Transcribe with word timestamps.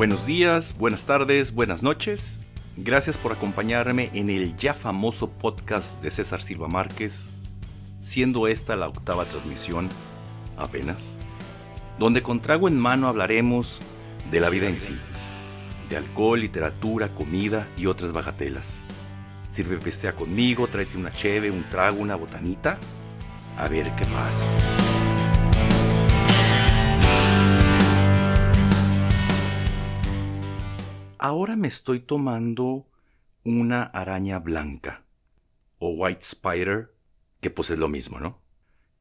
Buenos 0.00 0.24
días, 0.24 0.76
buenas 0.78 1.04
tardes, 1.04 1.52
buenas 1.52 1.82
noches. 1.82 2.40
Gracias 2.78 3.18
por 3.18 3.32
acompañarme 3.32 4.08
en 4.14 4.30
el 4.30 4.56
ya 4.56 4.72
famoso 4.72 5.28
podcast 5.28 6.00
de 6.00 6.10
César 6.10 6.40
Silva 6.40 6.68
Márquez, 6.68 7.28
siendo 8.00 8.48
esta 8.48 8.76
la 8.76 8.88
octava 8.88 9.26
transmisión, 9.26 9.90
apenas, 10.56 11.18
donde 11.98 12.22
con 12.22 12.40
trago 12.40 12.66
en 12.66 12.78
mano 12.78 13.08
hablaremos 13.08 13.78
de 14.30 14.40
la 14.40 14.48
vida 14.48 14.68
en 14.68 14.80
sí, 14.80 14.96
de 15.90 15.98
alcohol, 15.98 16.40
literatura, 16.40 17.08
comida 17.08 17.68
y 17.76 17.84
otras 17.84 18.12
bagatelas. 18.12 18.80
Sirve 19.50 19.76
festea 19.76 20.12
conmigo, 20.12 20.66
tráete 20.66 20.96
una 20.96 21.12
cheve, 21.12 21.50
un 21.50 21.68
trago, 21.68 21.98
una 21.98 22.16
botanita, 22.16 22.78
a 23.58 23.68
ver 23.68 23.94
qué 23.96 24.06
pasa. 24.06 24.46
Ahora 31.22 31.54
me 31.54 31.68
estoy 31.68 32.00
tomando 32.00 32.88
una 33.44 33.82
araña 33.82 34.38
blanca 34.38 35.04
o 35.78 35.90
white 35.90 36.22
spider, 36.22 36.94
que 37.42 37.50
pues 37.50 37.68
es 37.68 37.78
lo 37.78 37.88
mismo, 37.88 38.18
¿no? 38.18 38.40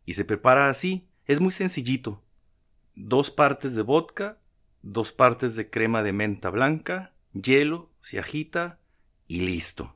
Y 0.05 0.15
se 0.15 0.25
prepara 0.25 0.67
así, 0.67 1.07
es 1.23 1.39
muy 1.39 1.53
sencillito. 1.53 2.21
Dos 2.93 3.31
partes 3.31 3.73
de 3.73 3.83
vodka, 3.83 4.41
dos 4.81 5.13
partes 5.13 5.55
de 5.55 5.69
crema 5.69 6.03
de 6.03 6.11
menta 6.11 6.49
blanca, 6.49 7.13
hielo, 7.31 7.89
se 8.01 8.19
agita 8.19 8.81
y 9.29 9.39
listo. 9.39 9.95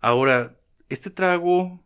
Ahora, 0.00 0.60
este 0.90 1.08
trago 1.08 1.82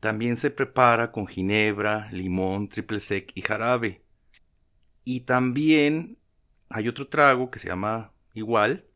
también 0.00 0.38
se 0.38 0.50
prepara 0.50 1.12
con 1.12 1.26
ginebra, 1.26 2.10
limón, 2.10 2.70
triple 2.70 3.00
sec 3.00 3.32
y 3.34 3.42
jarabe. 3.42 4.02
Y 5.04 5.20
también 5.20 6.16
hay 6.70 6.88
otro 6.88 7.08
trago 7.08 7.50
que 7.50 7.58
se 7.58 7.68
llama 7.68 8.11
igual, 8.34 8.86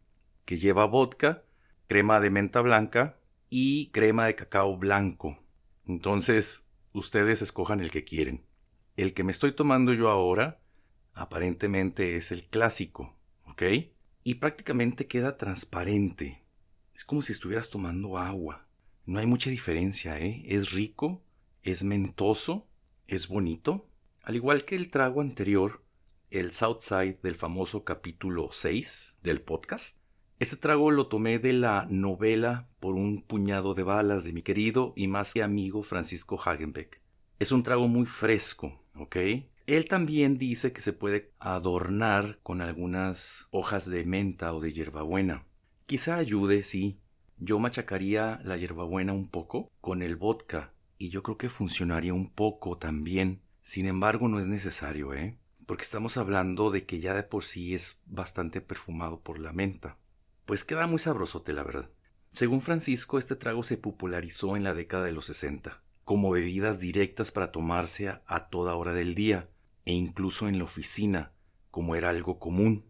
que 0.45 0.59
lleva 0.59 0.87
vodka, 0.87 1.45
crema 1.87 2.21
de 2.21 2.31
menta 2.31 2.61
blanca 2.61 3.19
y 3.51 3.89
crema 3.89 4.27
de 4.27 4.35
cacao 4.35 4.77
blanco. 4.77 5.39
Entonces, 5.87 6.65
ustedes 6.93 7.43
escojan 7.43 7.81
el 7.81 7.91
que 7.91 8.05
quieren. 8.05 8.45
El 8.97 9.15
que 9.15 9.25
me 9.25 9.33
estoy 9.33 9.53
tomando 9.53 9.93
yo 9.93 10.09
ahora, 10.09 10.61
aparentemente 11.15 12.17
es 12.17 12.33
el 12.33 12.45
clásico, 12.45 13.17
¿ok? 13.47 13.63
Y 14.25 14.35
prácticamente 14.37 15.07
queda 15.07 15.37
transparente. 15.37 16.43
Es 16.95 17.05
como 17.05 17.23
si 17.23 17.33
estuvieras 17.33 17.69
tomando 17.69 18.19
agua. 18.19 18.67
No 19.05 19.21
hay 19.21 19.27
mucha 19.27 19.51
diferencia, 19.51 20.19
¿eh? 20.19 20.43
Es 20.47 20.73
rico, 20.73 21.23
es 21.63 21.85
mentoso, 21.85 22.67
es 23.07 23.29
bonito. 23.29 23.89
Al 24.23 24.35
igual 24.35 24.65
que 24.65 24.75
el 24.75 24.91
trago 24.91 25.21
anterior, 25.21 25.85
el 26.31 26.53
Southside 26.53 27.19
del 27.23 27.35
famoso 27.35 27.85
capítulo 27.85 28.51
6 28.53 29.17
del 29.23 29.41
podcast. 29.41 29.99
Este 30.39 30.57
trago 30.57 30.91
lo 30.91 31.07
tomé 31.07 31.39
de 31.39 31.53
la 31.53 31.87
novela 31.89 32.69
Por 32.81 32.95
un 32.95 33.23
puñado 33.23 33.75
de 33.75 33.83
balas 33.83 34.25
de 34.25 34.33
mi 34.33 34.43
querido 34.43 34.93
y 34.97 35.09
más 35.09 35.33
que 35.33 35.43
amigo 35.43 35.83
Francisco 35.83 36.41
Hagenbeck. 36.41 37.01
Es 37.39 37.53
un 37.53 37.63
trago 37.63 37.89
muy 37.89 38.07
fresco, 38.07 38.83
¿ok? 38.97 39.17
Él 39.67 39.89
también 39.89 40.39
dice 40.39 40.73
que 40.73 40.81
se 40.81 40.93
puede 40.93 41.33
adornar 41.39 42.39
con 42.43 42.61
algunas 42.61 43.47
hojas 43.51 43.89
de 43.89 44.05
menta 44.05 44.53
o 44.53 44.61
de 44.61 44.73
hierbabuena. 44.73 45.47
Quizá 45.87 46.17
ayude, 46.17 46.63
sí. 46.63 46.99
Yo 47.39 47.59
machacaría 47.59 48.41
la 48.45 48.57
hierbabuena 48.57 49.13
un 49.13 49.29
poco 49.29 49.71
con 49.81 50.03
el 50.03 50.17
vodka 50.17 50.73
y 50.99 51.11
yo 51.11 51.23
creo 51.23 51.39
que 51.39 51.49
funcionaría 51.49 52.15
un 52.15 52.31
poco 52.31 52.79
también. 52.79 53.43
Sin 53.63 53.87
embargo, 53.87 54.29
no 54.29 54.39
es 54.39 54.47
necesario, 54.47 55.15
¿eh? 55.15 55.39
Porque 55.67 55.83
estamos 55.83 56.17
hablando 56.17 56.71
de 56.71 56.87
que 56.87 57.01
ya 57.01 57.13
de 57.13 57.25
por 57.25 57.45
sí 57.45 57.75
es 57.75 58.01
bastante 58.07 58.61
perfumado 58.61 59.21
por 59.21 59.41
la 59.41 59.53
menta. 59.53 59.99
Pues 60.47 60.65
queda 60.65 60.87
muy 60.87 61.01
sabrosote, 61.01 61.53
la 61.53 61.65
verdad. 61.65 61.91
Según 62.31 62.61
Francisco, 62.61 63.19
este 63.19 63.35
trago 63.35 63.65
se 63.65 63.77
popularizó 63.77 64.57
en 64.57 64.63
la 64.63 64.75
década 64.75 65.05
de 65.05 65.13
los 65.13 65.27
60, 65.27 65.83
como 66.05 66.31
bebidas 66.31 66.79
directas 66.79 67.33
para 67.33 67.51
tomarse 67.51 68.09
a, 68.09 68.49
toda 68.49 68.77
hora 68.77 68.93
del 68.93 69.17
día, 69.17 69.49
e 69.85 69.93
incluso 69.93 70.47
en 70.47 70.59
la 70.59 70.65
oficina, 70.65 71.33
como 71.73 71.97
era 71.97 72.11
algo 72.11 72.39
común. 72.39 72.85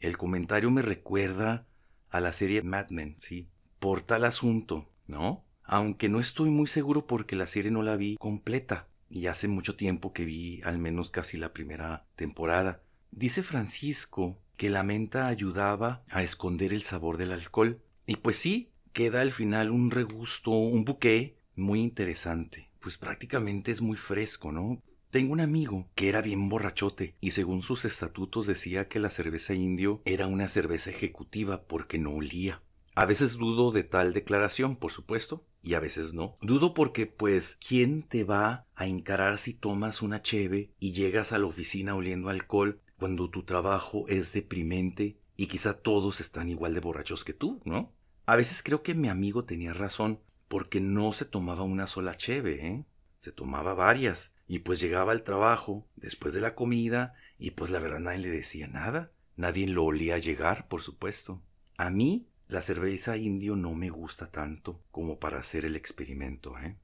El 0.00 0.16
comentario 0.16 0.70
me 0.70 0.80
recuerda 0.80 1.66
a 2.08 2.20
la 2.20 2.32
serie 2.32 2.62
Mad 2.62 2.88
Men, 2.88 3.16
sí, 3.18 3.48
por 3.78 4.00
tal 4.00 4.24
asunto, 4.24 4.88
¿no? 5.06 5.44
Aunque 5.62 6.08
no 6.08 6.20
estoy 6.20 6.50
muy 6.50 6.68
seguro 6.68 7.06
porque 7.06 7.36
la 7.36 7.46
serie 7.46 7.70
no 7.70 7.82
la 7.82 7.96
vi 7.96 8.16
completa 8.16 8.88
y 9.14 9.28
hace 9.28 9.46
mucho 9.46 9.76
tiempo 9.76 10.12
que 10.12 10.24
vi 10.24 10.60
al 10.64 10.78
menos 10.78 11.12
casi 11.12 11.38
la 11.38 11.52
primera 11.52 12.04
temporada. 12.16 12.82
Dice 13.12 13.44
Francisco 13.44 14.40
que 14.56 14.70
la 14.70 14.82
menta 14.82 15.28
ayudaba 15.28 16.02
a 16.10 16.24
esconder 16.24 16.72
el 16.72 16.82
sabor 16.82 17.16
del 17.16 17.30
alcohol. 17.30 17.80
Y 18.06 18.16
pues 18.16 18.36
sí, 18.36 18.72
queda 18.92 19.20
al 19.20 19.30
final 19.30 19.70
un 19.70 19.92
regusto, 19.92 20.50
un 20.50 20.84
buque 20.84 21.38
muy 21.54 21.80
interesante. 21.80 22.70
Pues 22.80 22.98
prácticamente 22.98 23.70
es 23.70 23.80
muy 23.80 23.96
fresco, 23.96 24.50
¿no? 24.50 24.82
Tengo 25.10 25.32
un 25.32 25.40
amigo 25.40 25.88
que 25.94 26.08
era 26.08 26.20
bien 26.20 26.48
borrachote 26.48 27.14
y 27.20 27.30
según 27.30 27.62
sus 27.62 27.84
estatutos 27.84 28.48
decía 28.48 28.88
que 28.88 28.98
la 28.98 29.10
cerveza 29.10 29.54
indio 29.54 30.02
era 30.04 30.26
una 30.26 30.48
cerveza 30.48 30.90
ejecutiva 30.90 31.62
porque 31.62 31.98
no 31.98 32.10
olía. 32.14 32.62
A 32.96 33.06
veces 33.06 33.34
dudo 33.34 33.70
de 33.70 33.84
tal 33.84 34.12
declaración, 34.12 34.76
por 34.76 34.90
supuesto, 34.90 35.46
y 35.64 35.74
a 35.74 35.80
veces 35.80 36.12
no. 36.12 36.36
Dudo 36.42 36.74
porque, 36.74 37.06
pues, 37.06 37.58
¿quién 37.66 38.02
te 38.02 38.22
va 38.22 38.66
a 38.76 38.86
encarar 38.86 39.38
si 39.38 39.54
tomas 39.54 40.02
una 40.02 40.20
cheve 40.22 40.70
y 40.78 40.92
llegas 40.92 41.32
a 41.32 41.38
la 41.38 41.46
oficina 41.46 41.94
oliendo 41.94 42.28
alcohol 42.28 42.80
cuando 42.98 43.30
tu 43.30 43.44
trabajo 43.44 44.04
es 44.08 44.32
deprimente 44.34 45.16
y 45.36 45.46
quizá 45.46 45.72
todos 45.72 46.20
están 46.20 46.50
igual 46.50 46.74
de 46.74 46.80
borrachos 46.80 47.24
que 47.24 47.32
tú, 47.32 47.60
¿no? 47.64 47.92
A 48.26 48.36
veces 48.36 48.62
creo 48.62 48.82
que 48.82 48.94
mi 48.94 49.08
amigo 49.08 49.44
tenía 49.44 49.72
razón, 49.72 50.20
porque 50.48 50.80
no 50.80 51.12
se 51.12 51.24
tomaba 51.24 51.62
una 51.62 51.86
sola 51.86 52.14
cheve, 52.14 52.66
¿eh? 52.66 52.84
Se 53.18 53.32
tomaba 53.32 53.74
varias, 53.74 54.32
y 54.46 54.60
pues 54.60 54.80
llegaba 54.80 55.12
al 55.12 55.22
trabajo, 55.22 55.86
después 55.96 56.34
de 56.34 56.42
la 56.42 56.54
comida, 56.54 57.14
y 57.38 57.52
pues 57.52 57.70
la 57.70 57.80
verdad 57.80 58.00
nadie 58.00 58.18
le 58.18 58.30
decía 58.30 58.68
nada. 58.68 59.12
Nadie 59.36 59.66
lo 59.66 59.84
olía 59.84 60.18
llegar, 60.18 60.68
por 60.68 60.82
supuesto. 60.82 61.42
A 61.76 61.90
mí 61.90 62.28
la 62.48 62.60
cerveza 62.60 63.16
indio 63.16 63.56
no 63.56 63.74
me 63.74 63.90
gusta 63.90 64.30
tanto 64.30 64.82
como 64.90 65.18
para 65.18 65.38
hacer 65.38 65.64
el 65.64 65.76
experimento, 65.76 66.58
¿eh? 66.58 66.76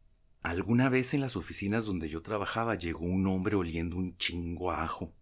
Alguna 0.43 0.88
vez 0.88 1.12
en 1.12 1.21
las 1.21 1.37
oficinas 1.37 1.84
donde 1.84 2.09
yo 2.09 2.22
trabajaba 2.22 2.75
llegó 2.75 3.04
un 3.04 3.26
hombre 3.26 3.56
oliendo 3.56 3.97
un 3.97 4.16
chingo 4.16 4.71
a 4.71 4.82
ajo. 4.84 5.12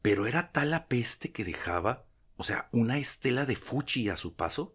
Pero 0.00 0.26
era 0.26 0.52
tal 0.52 0.70
la 0.70 0.86
peste 0.86 1.32
que 1.32 1.44
dejaba, 1.44 2.06
o 2.36 2.44
sea, 2.44 2.68
una 2.72 2.98
estela 2.98 3.44
de 3.44 3.56
fuchi 3.56 4.08
a 4.08 4.16
su 4.16 4.34
paso, 4.34 4.74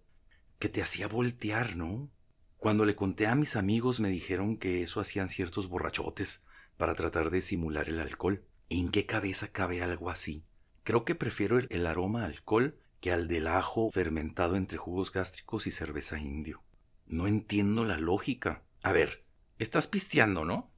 que 0.59 0.69
te 0.69 0.83
hacía 0.83 1.07
voltear, 1.07 1.75
¿no? 1.75 2.11
Cuando 2.57 2.85
le 2.85 2.95
conté 2.95 3.25
a 3.25 3.35
mis 3.35 3.55
amigos 3.55 3.99
me 3.99 4.09
dijeron 4.09 4.57
que 4.57 4.83
eso 4.83 4.99
hacían 4.99 5.29
ciertos 5.29 5.69
borrachotes 5.69 6.43
para 6.77 6.93
tratar 6.93 7.31
de 7.31 7.41
simular 7.41 7.89
el 7.89 7.99
alcohol. 7.99 8.43
¿En 8.69 8.91
qué 8.91 9.07
cabeza 9.07 9.47
cabe 9.47 9.81
algo 9.81 10.11
así? 10.11 10.43
Creo 10.83 11.03
que 11.03 11.15
prefiero 11.15 11.57
el, 11.57 11.67
el 11.71 11.87
aroma 11.87 12.25
alcohol 12.25 12.77
que 12.99 13.11
al 13.11 13.27
del 13.27 13.47
ajo 13.47 13.89
fermentado 13.91 14.55
entre 14.55 14.77
jugos 14.77 15.11
gástricos 15.11 15.67
y 15.67 15.71
cerveza 15.71 16.19
indio. 16.19 16.63
No 17.07 17.27
entiendo 17.27 17.85
la 17.85 17.97
lógica. 17.97 18.63
A 18.83 18.91
ver, 18.91 19.23
estás 19.57 19.87
pisteando, 19.87 20.45
¿no? 20.45 20.71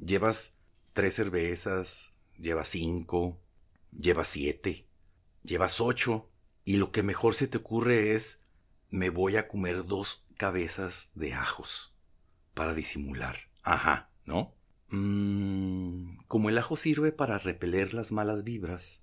Llevas 0.00 0.54
tres 0.92 1.14
cervezas, 1.14 2.12
llevas 2.38 2.68
cinco, 2.68 3.40
llevas 3.90 4.28
siete, 4.28 4.86
llevas 5.42 5.80
ocho, 5.80 6.28
y 6.64 6.76
lo 6.76 6.92
que 6.92 7.02
mejor 7.02 7.34
se 7.34 7.48
te 7.48 7.58
ocurre 7.58 8.14
es 8.14 8.40
me 8.90 9.10
voy 9.10 9.36
a 9.36 9.48
comer 9.48 9.86
dos 9.86 10.24
cabezas 10.36 11.10
de 11.14 11.34
ajos 11.34 11.94
para 12.54 12.74
disimular. 12.74 13.38
Ajá, 13.62 14.10
¿no? 14.24 14.54
Mmm, 14.88 16.18
como 16.28 16.50
el 16.50 16.58
ajo 16.58 16.76
sirve 16.76 17.12
para 17.12 17.38
repeler 17.38 17.94
las 17.94 18.12
malas 18.12 18.44
vibras, 18.44 19.02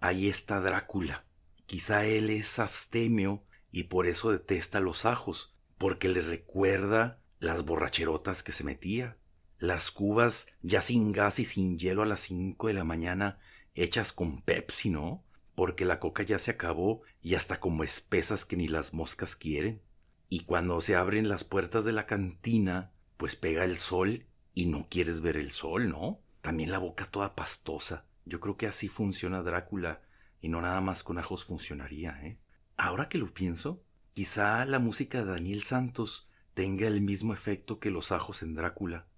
ahí 0.00 0.28
está 0.28 0.60
Drácula 0.60 1.26
Quizá 1.66 2.04
él 2.06 2.30
es 2.30 2.58
abstemio 2.58 3.42
y 3.72 3.84
por 3.84 4.06
eso 4.06 4.30
detesta 4.30 4.80
los 4.80 5.04
ajos, 5.04 5.54
porque 5.78 6.08
le 6.08 6.22
recuerda 6.22 7.20
las 7.38 7.64
borracherotas 7.64 8.42
que 8.42 8.52
se 8.52 8.64
metía, 8.64 9.18
las 9.58 9.90
cubas 9.90 10.46
ya 10.62 10.80
sin 10.82 11.12
gas 11.12 11.38
y 11.38 11.44
sin 11.44 11.78
hielo 11.78 12.02
a 12.02 12.06
las 12.06 12.20
cinco 12.20 12.68
de 12.68 12.74
la 12.74 12.84
mañana 12.84 13.38
hechas 13.74 14.12
con 14.12 14.42
Pepsi, 14.42 14.90
¿no? 14.90 15.24
Porque 15.54 15.84
la 15.84 16.00
coca 16.00 16.22
ya 16.22 16.38
se 16.38 16.50
acabó 16.50 17.02
y 17.22 17.34
hasta 17.34 17.60
como 17.60 17.82
espesas 17.82 18.44
que 18.44 18.56
ni 18.56 18.68
las 18.68 18.94
moscas 18.94 19.36
quieren. 19.36 19.82
Y 20.28 20.44
cuando 20.44 20.80
se 20.80 20.96
abren 20.96 21.28
las 21.28 21.44
puertas 21.44 21.84
de 21.84 21.92
la 21.92 22.06
cantina, 22.06 22.92
pues 23.16 23.36
pega 23.36 23.64
el 23.64 23.78
sol 23.78 24.26
y 24.54 24.66
no 24.66 24.88
quieres 24.88 25.20
ver 25.20 25.36
el 25.36 25.50
sol, 25.50 25.88
¿no? 25.88 26.20
También 26.42 26.70
la 26.70 26.78
boca 26.78 27.06
toda 27.06 27.34
pastosa. 27.34 28.06
Yo 28.24 28.40
creo 28.40 28.56
que 28.56 28.66
así 28.66 28.88
funciona 28.88 29.42
Drácula 29.42 30.02
y 30.46 30.48
no 30.48 30.60
nada 30.60 30.80
más 30.80 31.02
con 31.02 31.18
ajos 31.18 31.44
funcionaría, 31.44 32.20
¿eh? 32.22 32.38
Ahora 32.76 33.08
que 33.08 33.18
lo 33.18 33.34
pienso, 33.34 33.82
quizá 34.14 34.64
la 34.64 34.78
música 34.78 35.18
de 35.18 35.32
Daniel 35.32 35.64
Santos 35.64 36.28
tenga 36.54 36.86
el 36.86 37.00
mismo 37.00 37.32
efecto 37.32 37.80
que 37.80 37.90
los 37.90 38.12
ajos 38.12 38.44
en 38.44 38.54
Drácula. 38.54 39.08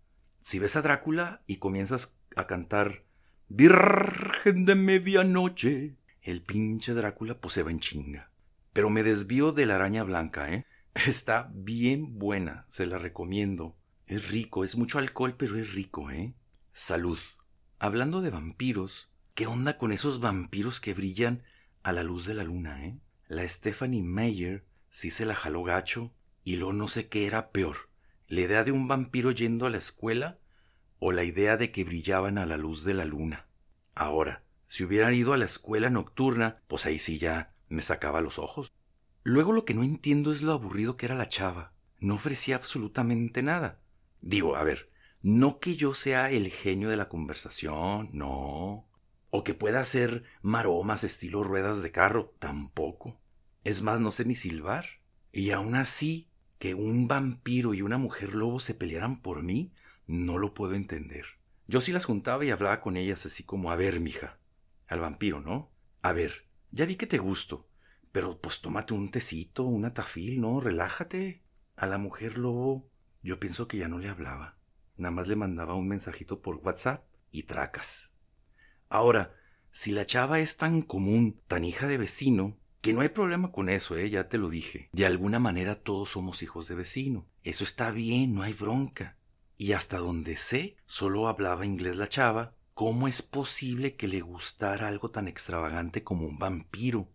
Si 0.41 0.59
ves 0.59 0.77
a 0.77 0.81
Drácula 0.81 1.43
y 1.47 1.57
comienzas 1.57 2.17
a 2.35 2.47
cantar 2.47 3.05
Virgen 3.49 4.65
de 4.65 4.75
medianoche, 4.75 5.97
el 6.23 6.41
pinche 6.41 6.95
Drácula 6.95 7.39
pues 7.39 7.53
se 7.53 7.63
va 7.63 7.73
en 7.73 7.81
chinga. 7.81 8.31
Pero 8.73 8.89
me 8.89 9.03
desvío 9.03 9.53
de 9.53 9.67
la 9.67 9.75
araña 9.75 10.05
blanca, 10.05 10.51
¿eh? 10.51 10.65
Está 10.95 11.51
bien 11.53 12.19
buena, 12.19 12.65
se 12.71 12.87
la 12.87 12.97
recomiendo. 12.97 13.77
Es 14.07 14.31
rico, 14.31 14.65
es 14.65 14.77
mucho 14.79 14.99
alcohol, 14.99 15.35
pero 15.37 15.59
es 15.59 15.75
rico, 15.75 16.11
¿eh? 16.11 16.33
Salud. 16.73 17.19
Hablando 17.79 18.23
de 18.23 18.31
vampiros, 18.31 19.13
¿qué 19.39 19.47
onda 19.47 19.79
con 19.79 19.93
esos 19.93 20.19
vampiros 20.19 20.81
que 20.81 20.95
brillan 20.95 21.45
a 21.85 21.93
la 21.93 22.03
luz 22.03 22.27
de 22.27 22.35
la 22.35 22.43
luna, 22.43 22.85
eh? 22.85 22.99
La 23.29 23.49
Stephanie 23.49 24.03
Meyer 24.03 24.65
sí 24.91 25.13
se 25.13 25.25
la 25.25 25.37
jaló 25.37 25.63
gacho 25.63 26.13
y 26.43 26.57
lo 26.57 26.73
no 26.73 26.89
sé 26.89 27.07
qué 27.07 27.25
era 27.25 27.53
peor, 27.53 27.89
la 28.27 28.41
idea 28.41 28.65
de 28.65 28.73
un 28.73 28.89
vampiro 28.89 29.31
yendo 29.31 29.67
a 29.67 29.71
la 29.71 29.79
escuela 29.79 30.41
o 30.99 31.13
la 31.13 31.23
idea 31.23 31.57
de 31.57 31.71
que 31.71 31.85
brillaban 31.85 32.37
a 32.37 32.47
la 32.47 32.57
luz 32.57 32.83
de 32.83 32.95
la 32.95 33.05
luna. 33.05 33.47
Ahora, 33.95 34.43
si 34.67 34.83
hubieran 34.83 35.15
ido 35.15 35.33
a 35.33 35.37
la 35.37 35.45
escuela 35.45 35.89
nocturna, 35.89 36.61
pues 36.67 36.87
ahí 36.87 36.99
sí 36.99 37.19
ya 37.19 37.55
me 37.69 37.83
sacaba 37.83 38.21
los 38.21 38.41
ojos. 38.41 38.73
Luego 39.23 39.53
lo 39.53 39.65
que 39.65 39.75
no 39.75 39.85
entiendo 39.85 40.33
es 40.33 40.43
lo 40.43 40.51
aburrido 40.51 40.97
que 40.97 41.07
era 41.07 41.15
la 41.15 41.29
chava. 41.29 41.75
No 42.01 42.17
ofrecía 42.17 42.57
absolutamente 42.57 43.45
nada. 43.45 43.79
Digo, 44.21 44.57
a 44.57 44.65
ver, 44.65 44.91
no 45.23 45.61
que 45.61 45.77
yo 45.77 45.95
sea 45.95 46.29
el 46.29 46.51
genio 46.51 46.89
de 46.89 46.97
la 46.97 47.09
conversación, 47.09 48.11
no. 48.13 48.88
O 49.31 49.45
que 49.45 49.55
pueda 49.55 49.81
hacer 49.81 50.25
maromas 50.43 51.05
estilo 51.05 51.43
ruedas 51.43 51.83
de 51.83 51.93
carro, 51.93 52.35
tampoco. 52.39 53.21
Es 53.65 53.83
más, 53.83 54.01
no 54.01 54.11
sé 54.11 54.25
ni 54.25 54.35
silbar. 54.35 54.87
Y 55.33 55.51
aún 55.51 55.75
así, 55.75 56.31
que 56.59 56.75
un 56.75 57.09
vampiro 57.09 57.75
y 57.75 57.83
una 57.83 57.99
mujer 57.99 58.35
lobo 58.35 58.61
se 58.61 58.75
pelearan 58.75 59.21
por 59.21 59.43
mí, 59.43 59.73
no 60.07 60.39
lo 60.39 60.55
puedo 60.55 60.75
entender. 60.75 61.27
Yo 61.67 61.81
sí 61.81 61.93
las 61.93 62.07
juntaba 62.07 62.45
y 62.45 62.51
hablaba 62.51 62.81
con 62.81 62.97
ellas 62.97 63.27
así 63.27 63.43
como, 63.45 63.71
a 63.71 63.77
ver, 63.77 64.01
mija, 64.01 64.39
al 64.87 65.01
vampiro, 65.01 65.41
¿no? 65.41 65.71
A 66.01 66.13
ver, 66.13 66.47
ya 66.71 66.87
vi 66.87 66.97
que 66.97 67.07
te 67.07 67.19
gusto, 67.19 67.69
pero 68.13 68.41
pues 68.41 68.61
tómate 68.61 68.95
un 68.95 69.11
tecito, 69.11 69.65
una 69.65 69.93
tafil, 69.93 70.41
¿no? 70.41 70.61
Relájate. 70.61 71.45
A 71.77 71.87
la 71.87 71.99
mujer 71.99 72.39
lobo, 72.39 72.91
yo 73.23 73.39
pienso 73.39 73.69
que 73.69 73.77
ya 73.77 73.89
no 73.89 73.99
le 73.99 74.09
hablaba. 74.09 74.59
Nada 74.97 75.13
más 75.13 75.29
le 75.29 75.37
mandaba 75.37 75.75
un 75.75 75.87
mensajito 75.87 76.43
por 76.43 76.57
WhatsApp 76.57 77.05
y 77.31 77.45
tracas. 77.45 78.15
Ahora, 78.89 79.35
si 79.71 79.93
la 79.93 80.07
chava 80.07 80.41
es 80.41 80.57
tan 80.57 80.83
común, 80.83 81.41
tan 81.47 81.65
hija 81.65 81.87
de 81.87 81.99
vecino, 81.99 82.59
que 82.81 82.93
no 82.93 83.01
hay 83.01 83.09
problema 83.09 83.53
con 83.53 83.69
eso, 83.69 83.97
¿eh? 83.97 84.09
ya 84.09 84.29
te 84.29 84.39
lo 84.39 84.49
dije. 84.49 84.89
De 84.93 85.05
alguna 85.05 85.39
manera 85.39 85.77
todos 85.77 86.11
somos 86.11 86.43
hijos 86.43 86.69
de 86.69 86.75
vecino. 86.75 87.27
Eso 87.43 87.65
está 87.65 87.91
bien, 87.91 88.35
no 88.35 88.43
hay 88.43 88.53
bronca. 88.53 89.17
Y 89.57 89.73
hasta 89.73 89.99
donde 89.99 90.37
sé, 90.37 90.77
solo 90.87 91.29
hablaba 91.29 91.67
inglés 91.67 91.97
la 91.97 92.09
chava. 92.09 92.55
¿Cómo 92.75 93.09
es 93.09 93.23
posible 93.23 93.97
que 93.97 94.07
le 94.07 94.21
gustara 94.21 94.87
algo 94.87 95.11
tan 95.11 95.27
extravagante 95.27 96.05
como 96.05 96.27
un 96.27 96.39
vampiro? 96.39 97.09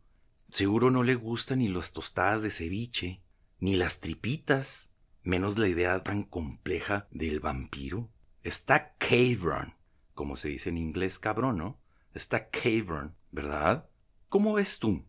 Seguro 0.50 0.92
no 0.92 1.04
le 1.04 1.16
gustan 1.16 1.60
ni 1.60 1.70
las 1.70 1.94
tostadas 1.94 2.44
de 2.44 2.52
ceviche, 2.52 3.24
ni 3.60 3.78
las 3.78 4.02
tripitas, 4.02 4.92
menos 5.24 5.58
la 5.58 5.70
idea 5.70 6.04
tan 6.04 6.24
compleja 6.24 7.08
del 7.12 7.40
vampiro. 7.40 8.12
Está 8.44 8.96
cavern, 8.98 9.74
como 10.14 10.36
se 10.36 10.50
dice 10.50 10.70
en 10.70 10.78
inglés 10.78 11.20
cabrón, 11.20 11.58
¿no? 11.58 11.80
Está 12.14 12.50
cavern, 12.50 13.16
¿verdad? 13.32 13.90
¿Cómo 14.30 14.54
ves 14.54 14.80
tú? 14.80 15.06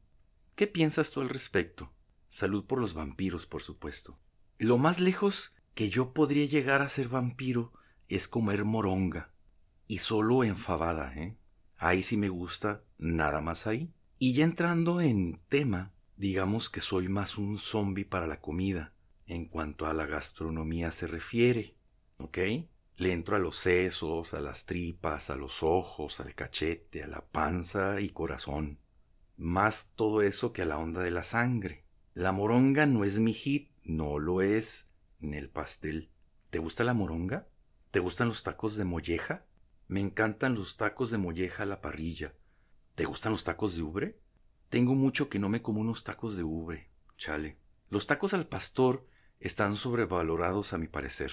¿Qué 0.55 0.67
piensas 0.67 1.11
tú 1.11 1.21
al 1.21 1.29
respecto? 1.29 1.93
Salud 2.29 2.65
por 2.65 2.81
los 2.81 2.95
vampiros, 2.95 3.47
por 3.47 3.63
supuesto. 3.63 4.19
Lo 4.59 4.79
más 4.79 5.01
lejos 5.01 5.57
que 5.75 5.91
yo 5.91 6.13
podría 6.13 6.47
llegar 6.47 6.83
a 6.83 6.89
ser 6.89 7.09
vampiro 7.09 7.73
es 8.09 8.29
comer 8.29 8.65
moronga. 8.65 9.33
Y 9.87 9.99
solo 9.99 10.45
enfabada, 10.45 11.15
¿eh? 11.15 11.37
Ahí 11.77 12.03
sí 12.03 12.17
me 12.17 12.29
gusta, 12.29 12.85
nada 12.99 13.41
más 13.41 13.67
ahí. 13.67 13.93
Y 14.19 14.33
ya 14.33 14.45
entrando 14.45 15.01
en 15.01 15.41
tema, 15.49 15.93
digamos 16.17 16.71
que 16.71 16.81
soy 16.81 17.09
más 17.09 17.37
un 17.37 17.59
zombie 17.59 18.05
para 18.05 18.27
la 18.27 18.41
comida 18.41 18.95
en 19.27 19.47
cuanto 19.47 19.87
a 19.87 19.95
la 19.95 20.07
gastronomía 20.07 20.93
se 20.93 21.07
refiere, 21.07 21.77
¿ok? 22.19 22.39
Le 22.97 23.13
entro 23.13 23.35
a 23.35 23.41
los 23.41 23.57
sesos, 23.57 24.35
a 24.35 24.41
las 24.41 24.67
tripas, 24.67 25.29
a 25.29 25.37
los 25.37 25.65
ojos, 25.65 26.21
al 26.21 26.35
cachete, 26.35 27.03
a 27.03 27.09
la 27.09 27.25
panza 27.27 28.01
y 28.01 28.11
corazón. 28.11 28.79
Más 29.37 29.91
todo 29.97 30.23
eso 30.23 30.53
que 30.53 30.63
a 30.63 30.67
la 30.67 30.79
onda 30.79 31.03
de 31.03 31.11
la 31.11 31.25
sangre. 31.25 31.85
La 32.15 32.31
moronga 32.31 32.87
no 32.87 33.03
es 33.03 33.19
mi 33.19 33.33
hit, 33.33 33.73
no 33.83 34.21
lo 34.21 34.43
es, 34.43 34.89
ni 35.19 35.37
el 35.37 35.51
pastel. 35.51 36.11
¿Te 36.51 36.61
gusta 36.61 36.85
la 36.85 36.95
moronga? 36.95 37.49
¿Te 37.91 37.99
gustan 37.99 38.29
los 38.29 38.45
tacos 38.45 38.77
de 38.77 38.85
molleja? 38.85 39.45
Me 39.89 40.01
encantan 40.01 40.55
los 40.55 40.77
tacos 40.77 41.11
de 41.11 41.19
molleja 41.19 41.65
a 41.65 41.67
la 41.67 41.81
parrilla. 41.81 42.35
¿Te 42.95 43.07
gustan 43.07 43.33
los 43.33 43.43
tacos 43.43 43.75
de 43.75 43.83
ubre? 43.83 44.21
Tengo 44.69 44.95
mucho 44.95 45.29
que 45.29 45.41
no 45.41 45.49
me 45.49 45.63
como 45.63 45.81
unos 45.81 46.05
tacos 46.05 46.37
de 46.37 46.45
ubre. 46.45 46.91
Chale. 47.17 47.59
Los 47.91 48.07
tacos 48.07 48.35
al 48.35 48.47
pastor 48.47 49.05
están 49.41 49.77
sobrevalorados 49.77 50.73
a 50.73 50.79
mi 50.79 50.87
parecer. 50.87 51.33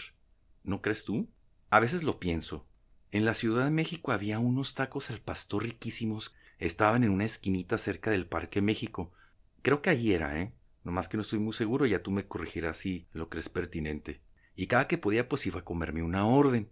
¿No 0.63 0.81
crees 0.81 1.05
tú? 1.05 1.29
A 1.71 1.79
veces 1.79 2.03
lo 2.03 2.19
pienso. 2.19 2.67
En 3.11 3.23
la 3.23 3.33
Ciudad 3.33 3.63
de 3.63 3.71
México 3.71 4.11
había 4.11 4.39
unos 4.39 4.73
tacos 4.73 5.09
al 5.09 5.21
pastor 5.21 5.63
riquísimos. 5.63 6.35
Estaban 6.59 7.05
en 7.05 7.11
una 7.11 7.23
esquinita 7.23 7.77
cerca 7.77 8.11
del 8.11 8.27
Parque 8.27 8.61
México. 8.61 9.13
Creo 9.61 9.81
que 9.81 9.89
allí 9.89 10.13
era, 10.13 10.37
¿eh? 10.37 10.53
Nomás 10.83 11.07
que 11.07 11.15
no 11.15 11.21
estoy 11.21 11.39
muy 11.39 11.53
seguro, 11.53 11.85
ya 11.85 12.03
tú 12.03 12.11
me 12.11 12.27
corregirás 12.27 12.75
si 12.75 13.07
lo 13.13 13.29
crees 13.29 13.47
pertinente. 13.47 14.19
Y 14.53 14.67
cada 14.67 14.89
que 14.89 14.97
podía, 14.97 15.29
pues 15.29 15.47
iba 15.47 15.61
a 15.61 15.63
comerme 15.63 16.03
una 16.03 16.25
orden. 16.25 16.69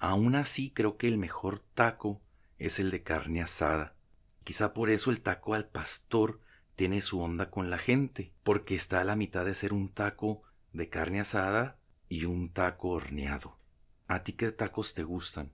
Aún 0.00 0.34
así, 0.34 0.72
creo 0.72 0.96
que 0.96 1.06
el 1.06 1.16
mejor 1.16 1.60
taco 1.60 2.20
es 2.58 2.80
el 2.80 2.90
de 2.90 3.04
carne 3.04 3.40
asada. 3.40 3.94
Quizá 4.42 4.74
por 4.74 4.90
eso 4.90 5.12
el 5.12 5.20
taco 5.20 5.54
al 5.54 5.68
pastor 5.68 6.40
tiene 6.74 7.02
su 7.02 7.20
onda 7.20 7.52
con 7.52 7.70
la 7.70 7.78
gente, 7.78 8.32
porque 8.42 8.74
está 8.74 9.00
a 9.00 9.04
la 9.04 9.14
mitad 9.14 9.44
de 9.44 9.54
ser 9.54 9.72
un 9.72 9.90
taco 9.90 10.42
de 10.72 10.88
carne 10.88 11.20
asada 11.20 11.78
y 12.08 12.24
un 12.24 12.52
taco 12.52 12.88
horneado. 12.88 13.62
¿A 14.06 14.22
ti 14.22 14.32
qué 14.34 14.52
tacos 14.52 14.94
te 14.94 15.02
gustan? 15.02 15.52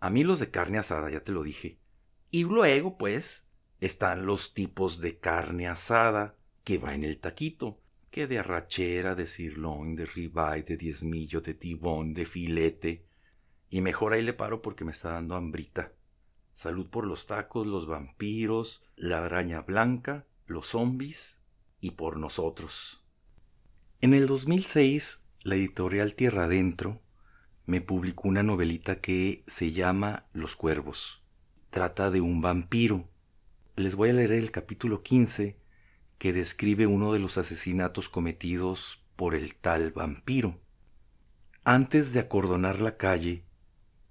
A 0.00 0.10
mí 0.10 0.22
los 0.22 0.38
de 0.38 0.50
carne 0.50 0.78
asada, 0.78 1.10
ya 1.10 1.22
te 1.22 1.32
lo 1.32 1.42
dije. 1.42 1.78
Y 2.30 2.44
luego, 2.44 2.98
pues, 2.98 3.46
están 3.80 4.26
los 4.26 4.52
tipos 4.52 5.00
de 5.00 5.18
carne 5.18 5.68
asada 5.68 6.36
que 6.64 6.78
va 6.78 6.94
en 6.94 7.04
el 7.04 7.18
taquito, 7.18 7.80
que 8.10 8.26
de 8.26 8.38
arrachera, 8.38 9.14
de 9.14 9.26
sirloin, 9.26 9.96
de 9.96 10.04
ribeye, 10.04 10.62
de 10.62 10.76
diezmillo, 10.76 11.40
de 11.40 11.54
tibón, 11.54 12.12
de 12.12 12.26
filete. 12.26 13.06
Y 13.70 13.80
mejor 13.80 14.12
ahí 14.12 14.22
le 14.22 14.32
paro 14.32 14.62
porque 14.62 14.84
me 14.84 14.92
está 14.92 15.12
dando 15.12 15.34
hambrita. 15.34 15.92
Salud 16.52 16.88
por 16.88 17.06
los 17.06 17.26
tacos, 17.26 17.66
los 17.66 17.86
vampiros, 17.86 18.82
la 18.96 19.24
araña 19.24 19.62
blanca, 19.62 20.26
los 20.46 20.68
zombies 20.68 21.40
y 21.80 21.92
por 21.92 22.18
nosotros. 22.18 23.04
En 24.00 24.14
el 24.14 24.26
2006, 24.26 25.24
la 25.42 25.56
editorial 25.56 26.14
Tierra 26.14 26.44
Adentro 26.44 27.02
me 27.66 27.80
publicó 27.80 28.28
una 28.28 28.44
novelita 28.44 29.00
que 29.00 29.42
se 29.48 29.72
llama 29.72 30.26
Los 30.32 30.54
Cuervos. 30.54 31.20
Trata 31.70 32.12
de 32.12 32.20
un 32.20 32.40
vampiro. 32.40 33.08
Les 33.74 33.96
voy 33.96 34.10
a 34.10 34.12
leer 34.12 34.32
el 34.32 34.52
capítulo 34.52 35.02
15 35.02 35.56
que 36.18 36.32
describe 36.32 36.86
uno 36.86 37.12
de 37.12 37.18
los 37.18 37.38
asesinatos 37.38 38.08
cometidos 38.08 39.04
por 39.16 39.34
el 39.34 39.56
tal 39.56 39.90
vampiro. 39.90 40.60
Antes 41.64 42.12
de 42.12 42.20
acordonar 42.20 42.80
la 42.80 42.96
calle, 42.96 43.44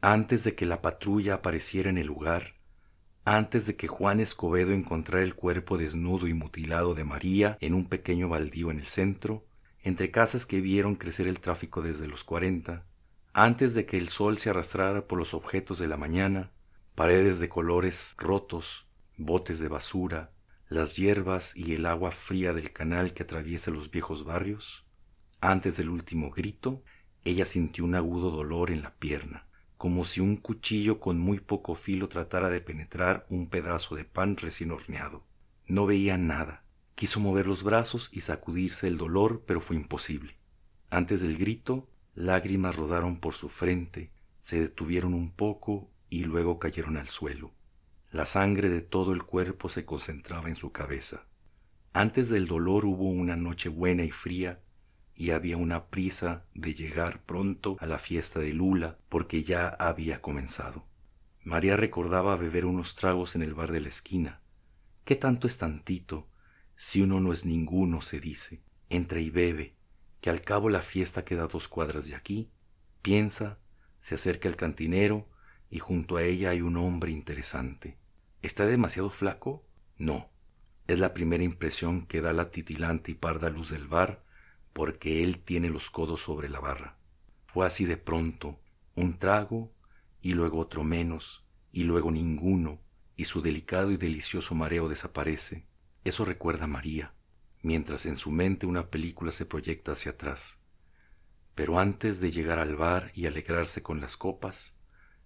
antes 0.02 0.44
de 0.44 0.54
que 0.54 0.66
la 0.66 0.82
patrulla 0.82 1.36
apareciera 1.36 1.90
en 1.90 1.98
el 1.98 2.08
lugar, 2.08 2.56
antes 3.24 3.66
de 3.66 3.78
que 3.78 3.88
Juan 3.88 4.20
Escobedo 4.20 4.74
encontrara 4.74 5.24
el 5.24 5.34
cuerpo 5.34 5.78
desnudo 5.78 6.28
y 6.28 6.34
mutilado 6.34 6.94
de 6.94 7.06
María 7.06 7.58
en 7.62 7.74
un 7.74 7.88
pequeño 7.88 8.28
baldío 8.28 8.70
en 8.70 8.80
el 8.80 8.86
centro, 8.86 9.46
entre 9.82 10.12
casas 10.12 10.46
que 10.46 10.60
vieron 10.60 10.96
crecer 10.96 11.26
el 11.26 11.40
tráfico 11.40 11.82
desde 11.82 12.08
los 12.08 12.24
cuarenta, 12.24 12.86
antes 13.38 13.74
de 13.74 13.86
que 13.86 13.98
el 13.98 14.08
sol 14.08 14.38
se 14.38 14.50
arrastrara 14.50 15.08
por 15.08 15.20
los 15.20 15.34
objetos 15.34 15.78
de 15.78 15.88
la 15.88 15.98
mañana, 15.98 16.52
paredes 16.96 17.40
de 17.40 17.50
colores 17.50 18.16
rotos, 18.18 18.88
botes 19.18 19.60
de 19.60 19.68
basura, 19.68 20.32
las 20.70 20.96
hierbas 20.96 21.56
y 21.56 21.74
el 21.74 21.86
agua 21.86 22.12
fría 22.12 22.54
del 22.54 22.72
canal 22.72 23.14
que 23.14 23.24
atraviesa 23.24 23.72
los 23.72 23.92
viejos 23.92 24.24
barrios, 24.24 24.86
antes 25.42 25.76
del 25.76 25.90
último 25.90 26.32
grito, 26.32 26.82
ella 27.26 27.46
sintió 27.46 27.84
un 27.84 27.96
agudo 27.96 28.32
dolor 28.32 28.72
en 28.72 28.82
la 28.82 28.96
pierna, 28.96 29.48
como 29.78 30.06
si 30.06 30.22
un 30.22 30.38
cuchillo 30.38 31.02
con 31.02 31.20
muy 31.20 31.42
poco 31.42 31.76
filo 31.76 32.08
tratara 32.08 32.50
de 32.50 32.62
penetrar 32.62 33.28
un 33.30 33.50
pedazo 33.50 33.96
de 33.96 34.06
pan 34.06 34.38
recién 34.38 34.72
horneado. 34.72 35.26
No 35.68 35.86
veía 35.86 36.18
nada, 36.18 36.66
Quiso 36.96 37.20
mover 37.20 37.46
los 37.46 37.64
brazos 37.64 38.10
y 38.14 38.22
sacudirse 38.22 38.88
el 38.88 38.98
dolor, 38.98 39.44
pero 39.46 39.60
fue 39.60 39.76
imposible. 39.76 40.38
Antes 40.90 41.22
del 41.22 41.38
grito, 41.38 41.90
lágrimas 42.16 42.76
rodaron 42.76 43.20
por 43.20 43.34
su 43.34 43.50
frente, 43.50 44.12
se 44.40 44.60
detuvieron 44.60 45.14
un 45.14 45.32
poco 45.32 45.92
y 46.10 46.24
luego 46.24 46.58
cayeron 46.58 46.98
al 46.98 47.08
suelo. 47.08 47.52
La 48.12 48.26
sangre 48.26 48.70
de 48.70 48.82
todo 48.82 49.14
el 49.14 49.24
cuerpo 49.24 49.70
se 49.70 49.86
concentraba 49.86 50.50
en 50.50 50.56
su 50.56 50.72
cabeza. 50.72 51.28
Antes 51.94 52.30
del 52.30 52.48
dolor 52.48 52.86
hubo 52.86 53.10
una 53.10 53.36
noche 53.36 53.70
buena 53.70 54.04
y 54.04 54.12
fría, 54.12 54.62
y 55.16 55.32
había 55.32 55.58
una 55.58 55.86
prisa 55.86 56.46
de 56.54 56.74
llegar 56.74 57.24
pronto 57.24 57.78
a 57.80 57.86
la 57.86 58.00
fiesta 58.00 58.40
de 58.40 58.54
Lula, 58.54 58.98
porque 59.10 59.44
ya 59.44 59.70
había 59.70 60.22
comenzado. 60.22 60.86
María 61.44 61.78
recordaba 61.78 62.36
beber 62.36 62.66
unos 62.66 62.96
tragos 62.96 63.36
en 63.36 63.44
el 63.44 63.54
bar 63.54 63.72
de 63.72 63.82
la 63.82 63.90
esquina, 63.90 64.42
¿Qué 65.06 65.16
tanto 65.16 65.46
es 65.46 65.60
tantito 65.60 66.28
si 66.76 67.04
uno 67.04 67.20
no 67.20 67.32
es 67.32 67.46
ninguno, 67.46 68.02
se 68.02 68.20
dice? 68.20 68.64
Entra 68.90 69.20
y 69.20 69.30
bebe, 69.30 69.76
que 70.22 70.30
al 70.30 70.42
cabo 70.42 70.70
la 70.70 70.82
fiesta 70.82 71.26
queda 71.26 71.48
dos 71.48 71.68
cuadras 71.68 72.08
de 72.08 72.16
aquí. 72.16 72.50
Piensa, 73.02 73.60
se 74.00 74.16
acerca 74.16 74.50
al 74.50 74.56
cantinero 74.56 75.28
y 75.70 75.80
junto 75.80 76.18
a 76.18 76.24
ella 76.24 76.52
hay 76.52 76.62
un 76.62 76.78
hombre 76.78 77.12
interesante. 77.12 77.98
¿Está 78.42 78.66
demasiado 78.66 79.10
flaco? 79.10 79.66
No. 79.98 80.30
Es 80.88 81.00
la 81.00 81.14
primera 81.14 81.44
impresión 81.44 82.06
que 82.06 82.22
da 82.22 82.32
la 82.32 82.52
titilante 82.52 83.12
y 83.12 83.16
parda 83.16 83.50
luz 83.50 83.72
del 83.72 83.88
bar 83.88 84.24
porque 84.74 85.24
él 85.24 85.40
tiene 85.40 85.70
los 85.70 85.90
codos 85.90 86.22
sobre 86.22 86.50
la 86.50 86.60
barra. 86.60 86.98
Fue 87.48 87.66
así 87.66 87.86
de 87.86 87.98
pronto, 87.98 88.60
un 88.96 89.18
trago 89.18 89.74
y 90.22 90.34
luego 90.34 90.60
otro 90.60 90.84
menos 90.84 91.46
y 91.72 91.84
luego 91.84 92.12
ninguno 92.12 92.82
y 93.16 93.26
su 93.26 93.42
delicado 93.42 93.92
y 93.92 93.98
delicioso 93.98 94.54
mareo 94.54 94.90
desaparece. 94.90 95.66
Eso 96.04 96.26
recuerda 96.26 96.66
a 96.66 96.68
María, 96.68 97.14
mientras 97.66 98.06
en 98.06 98.16
su 98.16 98.30
mente 98.30 98.68
una 98.68 98.92
película 98.92 99.32
se 99.32 99.44
proyecta 99.44 99.94
hacia 99.94 100.12
atrás. 100.12 100.60
Pero 101.56 101.80
antes 101.80 102.22
de 102.22 102.30
llegar 102.30 102.60
al 102.60 102.76
bar 102.76 103.12
y 103.16 103.26
alegrarse 103.26 103.82
con 103.82 104.00
las 104.00 104.18
copas, 104.18 104.78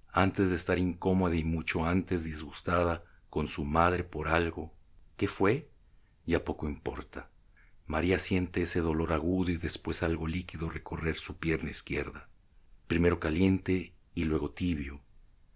antes 0.08 0.50
de 0.50 0.56
estar 0.56 0.80
incómoda 0.80 1.36
y 1.36 1.44
mucho 1.44 1.84
antes 1.84 2.24
disgustada 2.24 3.04
con 3.30 3.50
su 3.50 3.66
madre 3.66 4.06
por 4.06 4.30
algo, 4.30 4.74
¿qué 5.18 5.28
fue? 5.28 5.70
Ya 6.26 6.46
poco 6.46 6.70
importa. 6.70 7.30
María 7.88 8.20
siente 8.20 8.62
ese 8.62 8.80
dolor 8.80 9.12
agudo 9.12 9.52
y 9.52 9.58
después 9.58 10.02
algo 10.02 10.26
líquido 10.26 10.70
recorrer 10.70 11.18
su 11.18 11.40
pierna 11.40 11.72
izquierda, 11.72 12.30
primero 12.88 13.20
caliente 13.20 13.96
y 14.16 14.24
luego 14.24 14.52
tibio, 14.52 15.02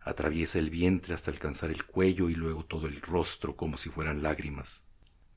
atraviesa 0.02 0.60
el 0.60 0.70
vientre 0.70 1.14
hasta 1.14 1.32
alcanzar 1.32 1.72
el 1.72 1.86
cuello 1.86 2.30
y 2.30 2.36
luego 2.36 2.66
todo 2.66 2.88
el 2.88 3.02
rostro 3.02 3.56
como 3.56 3.78
si 3.78 3.90
fueran 3.90 4.22
lágrimas. 4.22 4.86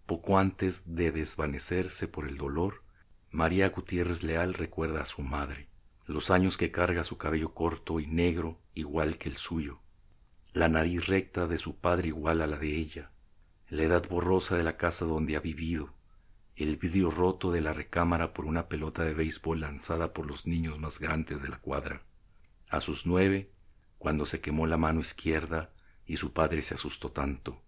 Poco 0.07 0.39
antes 0.39 0.95
de 0.95 1.11
desvanecerse 1.11 2.07
por 2.07 2.29
el 2.29 2.37
dolor, 2.37 2.85
María 3.33 3.71
Gutiérrez 3.71 4.23
Leal 4.23 4.55
recuerda 4.55 5.03
a 5.03 5.05
su 5.05 5.23
madre, 5.23 5.69
los 6.07 6.31
años 6.31 6.57
que 6.57 6.71
carga 6.71 7.03
su 7.03 7.19
cabello 7.19 7.55
corto 7.55 7.99
y 7.99 8.07
negro 8.07 8.61
igual 8.73 9.19
que 9.19 9.29
el 9.29 9.35
suyo, 9.35 9.81
la 10.53 10.69
nariz 10.69 11.09
recta 11.09 11.49
de 11.49 11.59
su 11.59 11.77
padre 11.77 12.09
igual 12.09 12.41
a 12.41 12.47
la 12.47 12.57
de 12.57 12.77
ella, 12.77 13.11
la 13.69 13.83
edad 13.83 14.09
borrosa 14.09 14.57
de 14.57 14.63
la 14.63 14.77
casa 14.77 15.05
donde 15.05 15.35
ha 15.35 15.41
vivido, 15.41 15.93
el 16.55 16.77
vidrio 16.77 17.11
roto 17.11 17.51
de 17.51 17.61
la 17.61 17.73
recámara 17.73 18.33
por 18.33 18.45
una 18.45 18.69
pelota 18.69 19.03
de 19.03 19.13
béisbol 19.13 19.61
lanzada 19.61 20.13
por 20.13 20.27
los 20.27 20.47
niños 20.47 20.79
más 20.79 21.01
grandes 21.01 21.43
de 21.43 21.49
la 21.49 21.59
cuadra. 21.59 22.03
A 22.69 22.79
sus 22.79 23.07
nueve, 23.07 23.51
cuando 23.99 24.25
se 24.25 24.41
quemó 24.41 24.69
la 24.69 24.77
mano 24.77 25.01
izquierda 25.01 25.73
y 26.07 26.17
su 26.17 26.33
padre 26.33 26.63
se 26.63 26.75
asustó 26.75 27.11
tanto, 27.11 27.61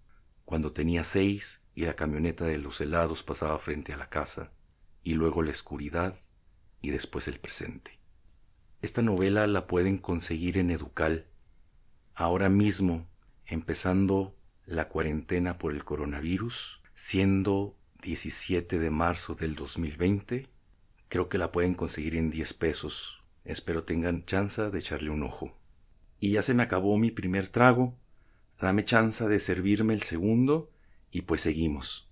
cuando 0.48 0.72
tenía 0.72 1.04
seis 1.04 1.62
y 1.74 1.84
la 1.84 1.92
camioneta 1.92 2.46
de 2.46 2.56
los 2.56 2.80
helados 2.80 3.22
pasaba 3.22 3.58
frente 3.58 3.92
a 3.92 3.98
la 3.98 4.08
casa, 4.08 4.50
y 5.04 5.12
luego 5.12 5.42
la 5.42 5.50
oscuridad 5.50 6.16
y 6.80 6.88
después 6.88 7.28
el 7.28 7.38
presente. 7.38 7.98
Esta 8.80 9.02
novela 9.02 9.46
la 9.46 9.66
pueden 9.66 9.98
conseguir 9.98 10.56
en 10.56 10.70
Educal, 10.70 11.26
ahora 12.14 12.48
mismo, 12.48 13.06
empezando 13.44 14.38
la 14.64 14.88
cuarentena 14.88 15.58
por 15.58 15.74
el 15.74 15.84
coronavirus, 15.84 16.80
siendo 16.94 17.76
17 18.00 18.78
de 18.78 18.90
marzo 18.90 19.34
del 19.34 19.54
2020. 19.54 20.48
Creo 21.10 21.28
que 21.28 21.36
la 21.36 21.52
pueden 21.52 21.74
conseguir 21.74 22.16
en 22.16 22.30
10 22.30 22.54
pesos. 22.54 23.22
Espero 23.44 23.84
tengan 23.84 24.24
chance 24.24 24.62
de 24.70 24.78
echarle 24.78 25.10
un 25.10 25.24
ojo 25.24 25.58
y 26.20 26.30
ya 26.30 26.42
se 26.42 26.54
me 26.54 26.62
acabó 26.62 26.96
mi 26.96 27.10
primer 27.10 27.48
trago. 27.48 27.94
Dame 28.60 28.84
chance 28.84 29.28
de 29.28 29.38
servirme 29.38 29.94
el 29.94 30.02
segundo 30.02 30.72
y 31.12 31.22
pues 31.22 31.42
seguimos. 31.42 32.10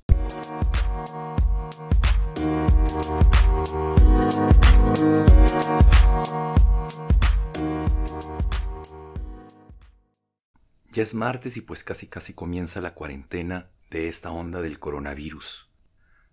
Ya 10.93 11.03
es 11.03 11.15
martes 11.15 11.57
y 11.57 11.62
pues 11.62 11.83
casi 11.83 12.07
casi 12.07 12.33
comienza 12.33 12.81
la 12.81 12.95
cuarentena 12.95 13.69
de 13.91 14.09
esta 14.09 14.31
onda 14.31 14.62
del 14.62 14.79
coronavirus. 14.79 15.69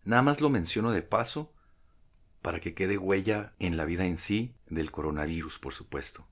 Nada 0.05 0.21
más 0.21 0.41
lo 0.41 0.51
menciono 0.51 0.91
de 0.91 1.01
paso 1.01 1.51
para 2.43 2.59
que 2.59 2.75
quede 2.75 2.99
huella 2.99 3.55
en 3.57 3.77
la 3.77 3.85
vida 3.85 4.05
en 4.05 4.17
sí 4.17 4.53
del 4.67 4.91
coronavirus, 4.91 5.57
por 5.57 5.73
supuesto. 5.73 6.27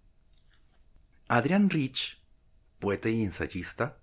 Adrian 1.28 1.70
Rich, 1.72 2.21
poeta 2.82 3.08
y 3.08 3.24
ensayista, 3.24 3.98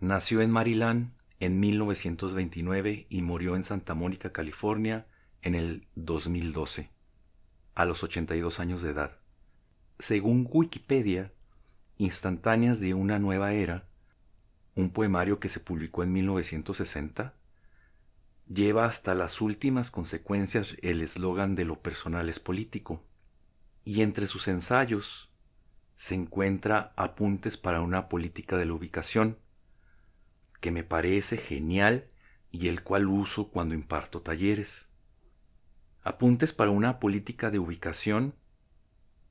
nació 0.00 0.40
en 0.40 0.50
Maryland 0.50 1.12
en 1.40 1.60
1929 1.60 3.06
y 3.10 3.20
murió 3.20 3.56
en 3.56 3.64
Santa 3.64 3.92
Mónica, 3.94 4.32
California, 4.32 5.06
en 5.42 5.54
el 5.54 5.86
2012, 5.96 6.88
a 7.74 7.84
los 7.84 8.02
82 8.02 8.60
años 8.60 8.80
de 8.80 8.92
edad. 8.92 9.18
Según 9.98 10.48
Wikipedia, 10.50 11.32
Instantáneas 11.98 12.80
de 12.80 12.94
una 12.94 13.18
nueva 13.18 13.52
era, 13.52 13.86
un 14.74 14.90
poemario 14.90 15.38
que 15.38 15.50
se 15.50 15.60
publicó 15.60 16.02
en 16.02 16.12
1960, 16.12 17.34
lleva 18.48 18.86
hasta 18.86 19.14
las 19.14 19.40
últimas 19.40 19.90
consecuencias 19.90 20.76
el 20.82 21.02
eslogan 21.02 21.54
de 21.54 21.64
lo 21.64 21.80
personal 21.80 22.28
es 22.28 22.40
político, 22.40 23.02
y 23.84 24.00
entre 24.00 24.26
sus 24.26 24.48
ensayos 24.48 25.33
se 25.96 26.14
encuentra 26.14 26.92
Apuntes 26.96 27.56
para 27.56 27.80
una 27.80 28.08
política 28.08 28.56
de 28.56 28.66
la 28.66 28.74
ubicación, 28.74 29.38
que 30.60 30.70
me 30.70 30.84
parece 30.84 31.36
genial 31.36 32.06
y 32.50 32.68
el 32.68 32.82
cual 32.82 33.06
uso 33.06 33.50
cuando 33.50 33.74
imparto 33.74 34.22
talleres. 34.22 34.88
Apuntes 36.02 36.52
para 36.52 36.70
una 36.70 37.00
política 37.00 37.50
de 37.50 37.58
ubicación 37.58 38.34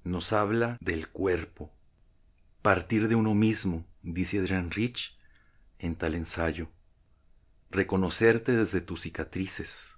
nos 0.04 0.34
habla 0.34 0.78
del 0.82 1.10
cuerpo, 1.10 1.72
partir 2.62 3.08
de 3.08 3.16
uno 3.16 3.34
mismo, 3.34 3.86
dice 4.02 4.40
Adrian 4.40 4.72
Rich 4.72 5.18
en 5.80 5.96
tal 5.96 6.16
ensayo, 6.16 6.70
reconocerte 7.70 8.54
desde 8.56 8.82
tus 8.82 9.02
cicatrices, 9.02 9.98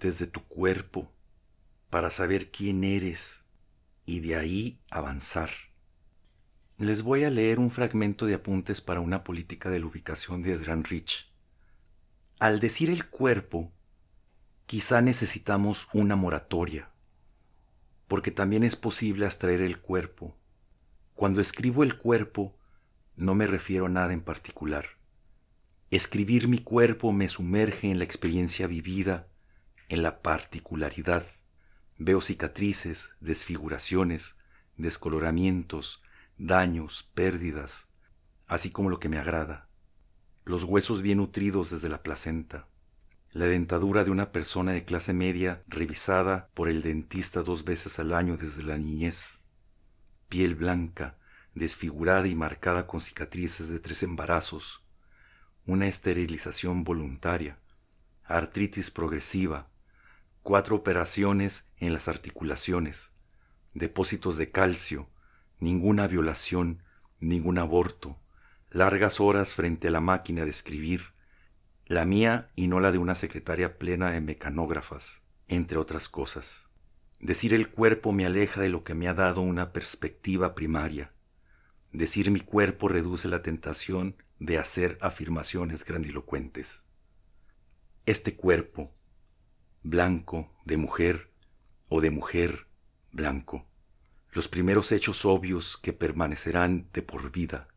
desde 0.00 0.26
tu 0.26 0.42
cuerpo, 0.44 1.12
para 1.90 2.10
saber 2.10 2.50
quién 2.50 2.84
eres 2.84 3.44
y 4.06 4.20
de 4.20 4.36
ahí 4.36 4.80
avanzar. 4.90 5.50
Les 6.78 7.02
voy 7.02 7.24
a 7.24 7.30
leer 7.30 7.58
un 7.58 7.72
fragmento 7.72 8.24
de 8.24 8.34
apuntes 8.34 8.80
para 8.80 9.00
una 9.00 9.24
política 9.24 9.68
de 9.68 9.80
la 9.80 9.86
ubicación 9.86 10.44
de 10.44 10.54
Adrian 10.54 10.84
Rich. 10.84 11.28
Al 12.38 12.60
decir 12.60 12.88
el 12.88 13.08
cuerpo, 13.08 13.72
quizá 14.66 15.02
necesitamos 15.02 15.88
una 15.92 16.14
moratoria, 16.14 16.92
porque 18.06 18.30
también 18.30 18.62
es 18.62 18.76
posible 18.76 19.26
abstraer 19.26 19.60
el 19.60 19.80
cuerpo. 19.80 20.36
Cuando 21.14 21.40
escribo 21.40 21.82
el 21.82 21.98
cuerpo, 21.98 22.56
no 23.16 23.34
me 23.34 23.48
refiero 23.48 23.86
a 23.86 23.88
nada 23.88 24.12
en 24.12 24.20
particular. 24.20 24.86
Escribir 25.90 26.46
mi 26.46 26.58
cuerpo 26.58 27.10
me 27.10 27.28
sumerge 27.28 27.90
en 27.90 27.98
la 27.98 28.04
experiencia 28.04 28.68
vivida, 28.68 29.26
en 29.88 30.04
la 30.04 30.22
particularidad. 30.22 31.26
Veo 31.96 32.20
cicatrices, 32.20 33.10
desfiguraciones, 33.18 34.36
descoloramientos, 34.76 36.04
daños, 36.38 37.10
pérdidas, 37.14 37.88
así 38.46 38.70
como 38.70 38.90
lo 38.90 39.00
que 39.00 39.08
me 39.08 39.18
agrada, 39.18 39.68
los 40.44 40.64
huesos 40.64 41.02
bien 41.02 41.18
nutridos 41.18 41.70
desde 41.70 41.88
la 41.88 42.02
placenta, 42.02 42.68
la 43.32 43.46
dentadura 43.46 44.04
de 44.04 44.10
una 44.10 44.32
persona 44.32 44.72
de 44.72 44.84
clase 44.84 45.12
media 45.12 45.62
revisada 45.66 46.48
por 46.54 46.68
el 46.68 46.82
dentista 46.82 47.42
dos 47.42 47.64
veces 47.64 47.98
al 47.98 48.14
año 48.14 48.36
desde 48.36 48.62
la 48.62 48.78
niñez, 48.78 49.40
piel 50.28 50.54
blanca, 50.54 51.18
desfigurada 51.54 52.26
y 52.28 52.34
marcada 52.34 52.86
con 52.86 53.00
cicatrices 53.00 53.68
de 53.68 53.80
tres 53.80 54.02
embarazos, 54.02 54.84
una 55.66 55.88
esterilización 55.88 56.84
voluntaria, 56.84 57.58
artritis 58.24 58.90
progresiva, 58.90 59.68
cuatro 60.42 60.76
operaciones 60.76 61.66
en 61.78 61.92
las 61.92 62.08
articulaciones, 62.08 63.10
depósitos 63.74 64.36
de 64.36 64.50
calcio, 64.50 65.10
ninguna 65.60 66.06
violación, 66.06 66.82
ningún 67.20 67.58
aborto, 67.58 68.18
largas 68.70 69.20
horas 69.20 69.54
frente 69.54 69.88
a 69.88 69.90
la 69.90 70.00
máquina 70.00 70.44
de 70.44 70.50
escribir, 70.50 71.12
la 71.86 72.04
mía 72.04 72.50
y 72.54 72.68
no 72.68 72.80
la 72.80 72.92
de 72.92 72.98
una 72.98 73.14
secretaria 73.14 73.78
plena 73.78 74.12
de 74.12 74.20
mecanógrafas, 74.20 75.22
entre 75.48 75.78
otras 75.78 76.08
cosas. 76.08 76.68
Decir 77.20 77.54
el 77.54 77.70
cuerpo 77.70 78.12
me 78.12 78.26
aleja 78.26 78.60
de 78.60 78.68
lo 78.68 78.84
que 78.84 78.94
me 78.94 79.08
ha 79.08 79.14
dado 79.14 79.40
una 79.40 79.72
perspectiva 79.72 80.54
primaria. 80.54 81.12
Decir 81.92 82.30
mi 82.30 82.40
cuerpo 82.40 82.88
reduce 82.88 83.26
la 83.28 83.42
tentación 83.42 84.16
de 84.38 84.58
hacer 84.58 84.98
afirmaciones 85.00 85.84
grandilocuentes. 85.84 86.84
Este 88.06 88.36
cuerpo, 88.36 88.92
blanco, 89.82 90.52
de 90.64 90.76
mujer, 90.76 91.32
o 91.88 92.00
de 92.00 92.10
mujer, 92.10 92.66
blanco, 93.10 93.66
los 94.32 94.48
primeros 94.48 94.92
hechos 94.92 95.24
obvios 95.24 95.76
que 95.76 95.92
permanecerán 95.92 96.88
de 96.92 97.02
por 97.02 97.30
vida. 97.30 97.68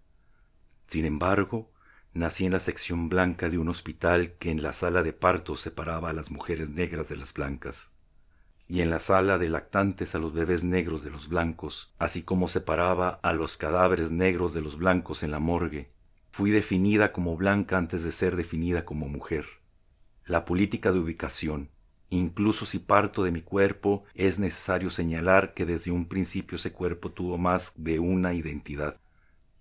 Sin 0.87 1.05
embargo, 1.05 1.71
Nací 2.13 2.45
en 2.45 2.51
la 2.51 2.59
sección 2.59 3.07
blanca 3.07 3.47
de 3.47 3.57
un 3.57 3.69
hospital 3.69 4.33
que 4.33 4.51
en 4.51 4.61
la 4.61 4.73
sala 4.73 5.01
de 5.01 5.13
partos 5.13 5.61
separaba 5.61 6.09
a 6.09 6.13
las 6.13 6.29
mujeres 6.29 6.69
negras 6.69 7.07
de 7.07 7.15
las 7.15 7.33
blancas, 7.33 7.91
y 8.67 8.81
en 8.81 8.89
la 8.89 8.99
sala 8.99 9.37
de 9.37 9.47
lactantes 9.47 10.13
a 10.13 10.19
los 10.19 10.33
bebés 10.33 10.65
negros 10.65 11.03
de 11.03 11.09
los 11.09 11.29
blancos, 11.29 11.93
así 11.99 12.23
como 12.23 12.49
separaba 12.49 13.21
a 13.23 13.31
los 13.31 13.55
cadáveres 13.55 14.11
negros 14.11 14.53
de 14.53 14.59
los 14.59 14.77
blancos 14.77 15.23
en 15.23 15.31
la 15.31 15.39
morgue. 15.39 15.93
Fui 16.31 16.51
definida 16.51 17.13
como 17.13 17.37
blanca 17.37 17.77
antes 17.77 18.03
de 18.03 18.11
ser 18.11 18.35
definida 18.35 18.83
como 18.83 19.07
mujer. 19.07 19.45
La 20.25 20.43
política 20.43 20.91
de 20.91 20.99
ubicación, 20.99 21.69
incluso 22.11 22.65
si 22.65 22.77
parto 22.77 23.23
de 23.23 23.31
mi 23.31 23.41
cuerpo, 23.41 24.03
es 24.13 24.37
necesario 24.37 24.89
señalar 24.89 25.53
que 25.53 25.65
desde 25.65 25.91
un 25.91 26.07
principio 26.07 26.57
ese 26.57 26.71
cuerpo 26.71 27.11
tuvo 27.11 27.37
más 27.37 27.73
de 27.77 27.99
una 27.99 28.33
identidad. 28.33 28.99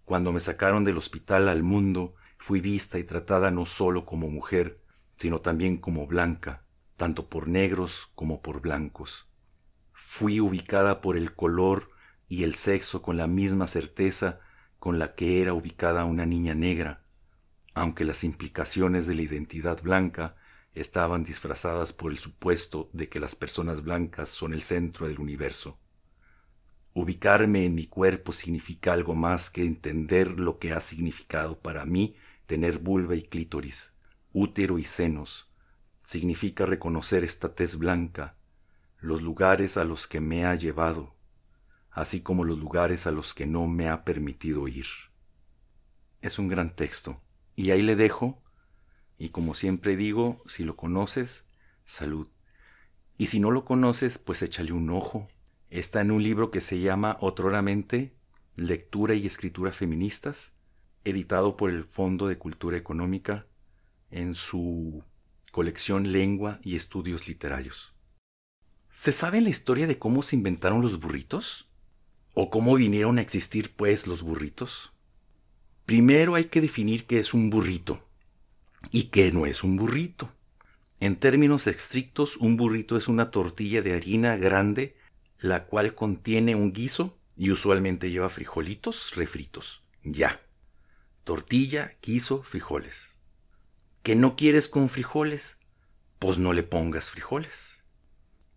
Cuando 0.05 0.33
me 0.33 0.41
sacaron 0.41 0.85
del 0.85 0.99
hospital 0.99 1.49
al 1.49 1.63
mundo, 1.63 2.15
fui 2.37 2.61
vista 2.61 2.99
y 2.99 3.05
tratada 3.05 3.51
no 3.53 3.67
solo 3.67 4.05
como 4.05 4.29
mujer, 4.29 4.81
sino 5.17 5.41
también 5.41 5.77
como 5.77 6.07
blanca, 6.07 6.65
tanto 6.97 7.29
por 7.29 7.47
negros 7.47 8.11
como 8.17 8.43
por 8.43 8.61
blancos. 8.61 9.29
Fui 9.93 10.41
ubicada 10.41 11.01
por 11.01 11.17
el 11.17 11.35
color 11.35 11.91
y 12.29 12.43
el 12.43 12.57
sexo 12.57 13.01
con 13.01 13.17
la 13.17 13.29
misma 13.29 13.69
certeza 13.69 14.41
con 14.81 14.99
la 14.99 15.15
que 15.15 15.41
era 15.41 15.55
ubicada 15.55 16.05
una 16.05 16.27
niña 16.27 16.55
negra, 16.55 17.05
aunque 17.75 18.05
las 18.05 18.25
implicaciones 18.25 19.07
de 19.07 19.15
la 19.15 19.23
identidad 19.23 19.81
blanca 19.83 20.35
estaban 20.75 21.25
disfrazadas 21.25 21.93
por 21.93 22.13
el 22.13 22.19
supuesto 22.19 22.91
de 22.93 23.09
que 23.09 23.21
las 23.21 23.35
personas 23.35 23.83
blancas 23.83 24.29
son 24.29 24.55
el 24.55 24.63
centro 24.63 25.09
del 25.09 25.19
universo. 25.19 25.79
Ubicarme 26.93 27.65
en 27.65 27.75
mi 27.75 27.87
cuerpo 27.87 28.33
significa 28.33 28.93
algo 28.93 29.15
más 29.15 29.51
que 29.51 29.65
entender 29.65 30.39
lo 30.39 30.59
que 30.59 30.73
ha 30.73 30.81
significado 30.81 31.59
para 31.59 31.85
mí 31.85 32.17
tener 32.47 32.79
vulva 32.79 33.15
y 33.15 33.23
clítoris, 33.23 33.93
útero 34.33 34.79
y 34.79 34.85
senos, 34.85 35.51
significa 36.05 36.67
reconocer 36.67 37.23
esta 37.23 37.55
tez 37.55 37.79
blanca, 37.79 38.37
los 38.99 39.23
lugares 39.23 39.77
a 39.77 39.85
los 39.85 40.09
que 40.09 40.21
me 40.21 40.45
ha 40.45 40.57
llevado, 40.57 41.15
así 41.93 42.21
como 42.23 42.45
los 42.45 42.59
lugares 42.59 43.07
a 43.07 43.13
los 43.13 43.35
que 43.35 43.47
no 43.47 43.69
me 43.69 43.89
ha 43.89 44.05
permitido 44.05 44.67
ir. 44.67 44.87
Es 46.23 46.41
un 46.41 46.49
gran 46.49 46.75
texto, 46.75 47.23
y 47.55 47.71
ahí 47.71 47.83
le 47.83 47.95
dejo, 47.95 48.43
y 49.21 49.29
como 49.29 49.53
siempre 49.53 49.97
digo, 49.97 50.43
si 50.47 50.65
lo 50.65 50.77
conoces, 50.77 51.45
salud. 51.85 52.29
Y 53.19 53.27
si 53.27 53.39
no 53.39 53.51
lo 53.51 53.67
conoces, 53.67 54.17
pues 54.17 54.41
échale 54.41 54.73
un 54.73 54.89
ojo. 54.89 55.29
Está 55.69 56.01
en 56.01 56.11
un 56.11 56.23
libro 56.23 56.51
que 56.51 56.63
se 56.63 56.81
llama 56.81 57.19
Otroramente, 57.21 58.15
Lectura 58.57 59.15
y 59.15 59.27
Escritura 59.27 59.73
Feministas, 59.73 60.55
editado 61.05 61.59
por 61.59 61.69
el 61.69 61.85
Fondo 61.85 62.29
de 62.29 62.39
Cultura 62.39 62.79
Económica 62.79 63.47
en 64.11 64.33
su 64.33 65.05
colección 65.53 66.13
Lengua 66.13 66.59
y 66.63 66.75
Estudios 66.75 67.29
Literarios. 67.29 67.95
¿Se 68.89 69.13
sabe 69.13 69.43
la 69.43 69.51
historia 69.51 69.87
de 69.87 69.99
cómo 69.99 70.23
se 70.23 70.35
inventaron 70.35 70.81
los 70.81 70.99
burritos? 70.99 71.69
¿O 72.33 72.49
cómo 72.49 72.75
vinieron 72.75 73.19
a 73.19 73.21
existir, 73.21 73.75
pues, 73.77 74.07
los 74.07 74.23
burritos? 74.23 74.95
Primero 75.85 76.37
hay 76.37 76.47
que 76.47 76.63
definir 76.63 77.05
qué 77.05 77.19
es 77.19 77.35
un 77.35 77.51
burrito 77.51 78.10
y 78.91 79.05
qué 79.05 79.33
no 79.33 79.47
es 79.47 79.63
un 79.65 79.77
burrito. 79.77 80.33
En 81.01 81.17
términos 81.17 81.67
estrictos, 81.67 82.37
un 82.37 82.57
burrito 82.57 82.97
es 82.97 83.09
una 83.09 83.31
tortilla 83.31 83.83
de 83.83 83.95
harina 83.95 84.37
grande, 84.37 84.97
la 85.39 85.65
cual 85.65 85.95
contiene 85.95 86.55
un 86.55 86.73
guiso 86.73 87.19
y 87.37 87.51
usualmente 87.51 88.11
lleva 88.11 88.29
frijolitos 88.29 89.13
refritos. 89.17 89.83
Ya 90.03 90.41
tortilla, 91.31 91.93
quiso, 92.01 92.43
frijoles. 92.43 93.17
¿Que 94.03 94.17
no 94.17 94.35
quieres 94.35 94.69
con 94.69 94.89
frijoles? 94.89 95.59
Pues 96.19 96.39
no 96.39 96.53
le 96.53 96.65
pongas 96.65 97.09
frijoles. 97.09 97.85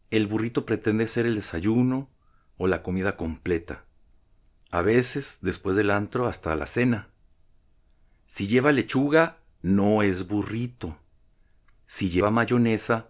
El 0.10 0.26
burrito 0.26 0.66
pretende 0.66 1.08
ser 1.08 1.28
el 1.28 1.36
desayuno 1.36 2.10
o 2.58 2.66
la 2.66 2.82
comida 2.82 3.16
completa. 3.16 3.86
A 4.72 4.82
veces, 4.82 5.38
después 5.42 5.76
del 5.76 5.92
antro, 5.92 6.26
hasta 6.26 6.56
la 6.56 6.66
cena. 6.66 7.10
Si 8.26 8.48
lleva 8.48 8.72
lechuga, 8.72 9.38
no 9.64 10.04
es 10.04 10.28
burrito. 10.28 11.00
Si 11.88 12.10
lleva 12.10 12.30
mayonesa, 12.30 13.10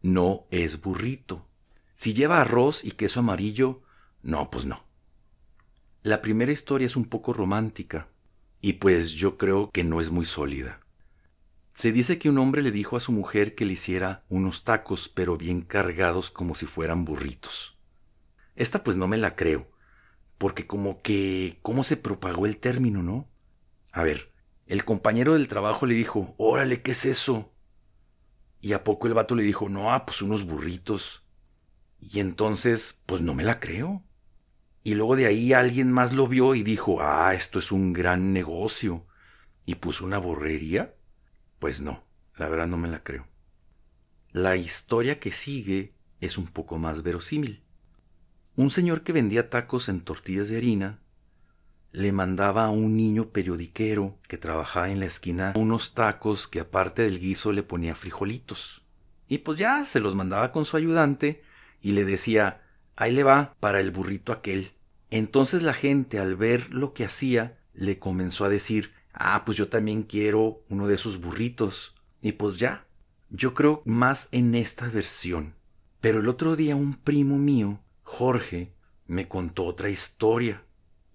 no 0.00 0.46
es 0.50 0.80
burrito. 0.80 1.46
Si 1.92 2.14
lleva 2.14 2.40
arroz 2.40 2.82
y 2.84 2.92
queso 2.92 3.20
amarillo, 3.20 3.82
no, 4.22 4.50
pues 4.50 4.64
no. 4.64 4.84
La 6.02 6.22
primera 6.22 6.50
historia 6.50 6.86
es 6.86 6.96
un 6.96 7.04
poco 7.04 7.32
romántica 7.32 8.08
y 8.60 8.74
pues 8.74 9.12
yo 9.12 9.36
creo 9.36 9.70
que 9.70 9.84
no 9.84 10.00
es 10.00 10.10
muy 10.10 10.24
sólida. 10.24 10.80
Se 11.74 11.92
dice 11.92 12.18
que 12.18 12.30
un 12.30 12.38
hombre 12.38 12.62
le 12.62 12.72
dijo 12.72 12.96
a 12.96 13.00
su 13.00 13.12
mujer 13.12 13.54
que 13.54 13.66
le 13.66 13.74
hiciera 13.74 14.24
unos 14.30 14.64
tacos, 14.64 15.08
pero 15.08 15.36
bien 15.36 15.60
cargados 15.60 16.30
como 16.30 16.54
si 16.54 16.66
fueran 16.66 17.04
burritos. 17.04 17.76
Esta 18.56 18.82
pues 18.82 18.96
no 18.96 19.08
me 19.08 19.18
la 19.18 19.36
creo, 19.36 19.70
porque 20.38 20.66
como 20.66 21.02
que... 21.02 21.58
¿cómo 21.62 21.84
se 21.84 21.96
propagó 21.96 22.46
el 22.46 22.56
término, 22.56 23.02
no? 23.02 23.28
A 23.92 24.02
ver, 24.02 24.31
el 24.72 24.86
compañero 24.86 25.34
del 25.34 25.48
trabajo 25.48 25.84
le 25.84 25.94
dijo, 25.94 26.34
órale, 26.38 26.80
¿qué 26.80 26.92
es 26.92 27.04
eso? 27.04 27.52
Y 28.62 28.72
a 28.72 28.84
poco 28.84 29.06
el 29.06 29.12
vato 29.12 29.34
le 29.34 29.42
dijo, 29.42 29.68
no, 29.68 29.92
ah, 29.92 30.06
pues 30.06 30.22
unos 30.22 30.46
burritos. 30.46 31.26
Y 32.00 32.20
entonces, 32.20 33.02
pues 33.04 33.20
no 33.20 33.34
me 33.34 33.44
la 33.44 33.60
creo. 33.60 34.02
Y 34.82 34.94
luego 34.94 35.14
de 35.14 35.26
ahí 35.26 35.52
alguien 35.52 35.92
más 35.92 36.14
lo 36.14 36.26
vio 36.26 36.54
y 36.54 36.62
dijo, 36.62 37.02
ah, 37.02 37.34
esto 37.34 37.58
es 37.58 37.70
un 37.70 37.92
gran 37.92 38.32
negocio. 38.32 39.06
Y 39.66 39.74
puso 39.74 40.06
una 40.06 40.16
borrería. 40.16 40.94
Pues 41.58 41.82
no, 41.82 42.02
la 42.38 42.48
verdad 42.48 42.66
no 42.66 42.78
me 42.78 42.88
la 42.88 43.02
creo. 43.02 43.26
La 44.30 44.56
historia 44.56 45.20
que 45.20 45.32
sigue 45.32 45.92
es 46.18 46.38
un 46.38 46.46
poco 46.46 46.78
más 46.78 47.02
verosímil. 47.02 47.62
Un 48.56 48.70
señor 48.70 49.02
que 49.02 49.12
vendía 49.12 49.50
tacos 49.50 49.90
en 49.90 50.00
tortillas 50.00 50.48
de 50.48 50.56
harina 50.56 51.02
le 51.92 52.12
mandaba 52.12 52.64
a 52.64 52.70
un 52.70 52.96
niño 52.96 53.28
periodiquero 53.30 54.18
que 54.26 54.38
trabajaba 54.38 54.90
en 54.90 55.00
la 55.00 55.06
esquina 55.06 55.52
unos 55.56 55.94
tacos 55.94 56.48
que 56.48 56.60
aparte 56.60 57.02
del 57.02 57.20
guiso 57.20 57.52
le 57.52 57.62
ponía 57.62 57.94
frijolitos. 57.94 58.82
Y 59.28 59.38
pues 59.38 59.58
ya 59.58 59.84
se 59.84 60.00
los 60.00 60.14
mandaba 60.14 60.52
con 60.52 60.64
su 60.64 60.76
ayudante 60.76 61.42
y 61.80 61.92
le 61.92 62.04
decía, 62.04 62.62
Ahí 62.96 63.12
le 63.12 63.22
va 63.22 63.56
para 63.58 63.80
el 63.80 63.90
burrito 63.90 64.32
aquel. 64.32 64.72
Entonces 65.10 65.62
la 65.62 65.74
gente 65.74 66.18
al 66.18 66.36
ver 66.36 66.72
lo 66.72 66.92
que 66.92 67.04
hacía 67.04 67.58
le 67.74 67.98
comenzó 67.98 68.44
a 68.44 68.48
decir, 68.48 68.92
ah, 69.12 69.44
pues 69.44 69.56
yo 69.56 69.68
también 69.68 70.02
quiero 70.02 70.62
uno 70.68 70.86
de 70.86 70.94
esos 70.94 71.20
burritos. 71.20 71.94
Y 72.20 72.32
pues 72.32 72.58
ya, 72.58 72.86
yo 73.30 73.54
creo 73.54 73.82
más 73.84 74.28
en 74.30 74.54
esta 74.54 74.88
versión. 74.88 75.54
Pero 76.00 76.20
el 76.20 76.28
otro 76.28 76.56
día 76.56 76.76
un 76.76 76.96
primo 76.96 77.38
mío, 77.38 77.80
Jorge, 78.02 78.72
me 79.06 79.28
contó 79.28 79.64
otra 79.64 79.90
historia. 79.90 80.62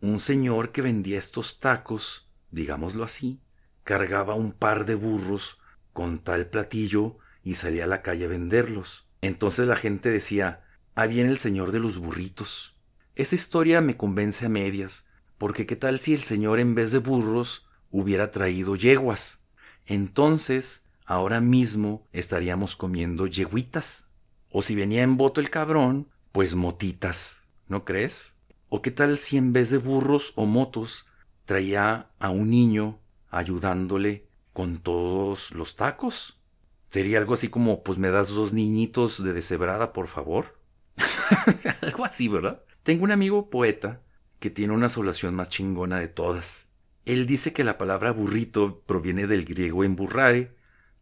Un 0.02 0.20
señor 0.20 0.72
que 0.72 0.82
vendía 0.82 1.18
estos 1.18 1.60
tacos, 1.60 2.30
digámoslo 2.52 3.04
así, 3.04 3.40
cargaba 3.84 4.36
un 4.36 4.52
par 4.52 4.86
de 4.86 4.96
burros 4.96 5.58
con 5.94 6.20
tal 6.20 6.48
platillo 6.48 7.18
y 7.44 7.56
salía 7.56 7.86
a 7.86 7.88
la 7.88 8.02
calle 8.02 8.26
a 8.26 8.30
venderlos. 8.30 9.08
Entonces 9.22 9.68
la 9.68 9.76
gente 9.76 10.10
decía, 10.10 10.64
Ah, 11.00 11.06
viene 11.06 11.30
el 11.30 11.38
señor 11.38 11.72
de 11.72 11.80
los 11.80 12.00
burritos. 12.00 12.76
Esa 13.14 13.36
historia 13.36 13.82
me 13.82 13.98
convence 13.98 14.48
a 14.48 14.50
medias, 14.50 15.06
porque 15.38 15.68
qué 15.68 15.76
tal 15.76 16.00
si 16.00 16.16
el 16.16 16.24
señor 16.24 16.60
en 16.60 16.74
vez 16.74 16.92
de 16.92 16.98
burros 16.98 17.68
hubiera 17.92 18.32
traído 18.32 18.76
yeguas. 18.76 19.42
Entonces, 19.86 20.82
ahora 21.06 21.40
mismo 21.40 22.08
estaríamos 22.14 22.76
comiendo 22.76 23.28
yeguitas. 23.28 24.06
O 24.52 24.64
si 24.64 24.74
venía 24.74 25.04
en 25.04 25.18
voto 25.18 25.40
el 25.40 25.52
cabrón, 25.52 26.08
pues 26.32 26.56
motitas, 26.56 27.44
¿no 27.68 27.86
crees? 27.86 28.34
¿O 28.70 28.82
qué 28.82 28.92
tal 28.92 29.18
si 29.18 29.38
en 29.38 29.54
vez 29.54 29.70
de 29.70 29.78
burros 29.78 30.34
o 30.36 30.46
motos 30.46 31.06
traía 31.46 32.12
a 32.20 32.30
un 32.30 32.50
niño 32.50 33.00
ayudándole 33.30 34.28
con 34.54 34.80
todos 34.80 35.52
los 35.52 35.76
tacos? 35.76 36.42
Sería 36.90 37.18
algo 37.20 37.34
así 37.34 37.50
como, 37.50 37.84
pues 37.84 37.98
me 37.98 38.10
das 38.10 38.30
dos 38.30 38.54
niñitos 38.54 39.24
de 39.24 39.34
deshebrada, 39.34 39.94
por 39.94 40.08
favor. 40.08 40.60
Algo 41.82 42.06
así, 42.06 42.28
¿verdad? 42.28 42.64
Tengo 42.84 43.04
un 43.04 43.12
amigo 43.12 43.50
poeta 43.50 44.02
que 44.40 44.50
tiene 44.50 44.74
una 44.74 44.90
solación 44.90 45.36
más 45.36 45.50
chingona 45.50 46.00
de 46.00 46.08
todas. 46.08 46.70
Él 47.06 47.26
dice 47.26 47.54
que 47.54 47.64
la 47.64 47.78
palabra 47.78 48.12
burrito 48.12 48.82
proviene 48.86 49.28
del 49.28 49.46
griego 49.46 49.84
emburrare, 49.84 50.56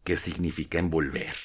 que 0.03 0.17
significa 0.17 0.79
envolver. 0.79 1.35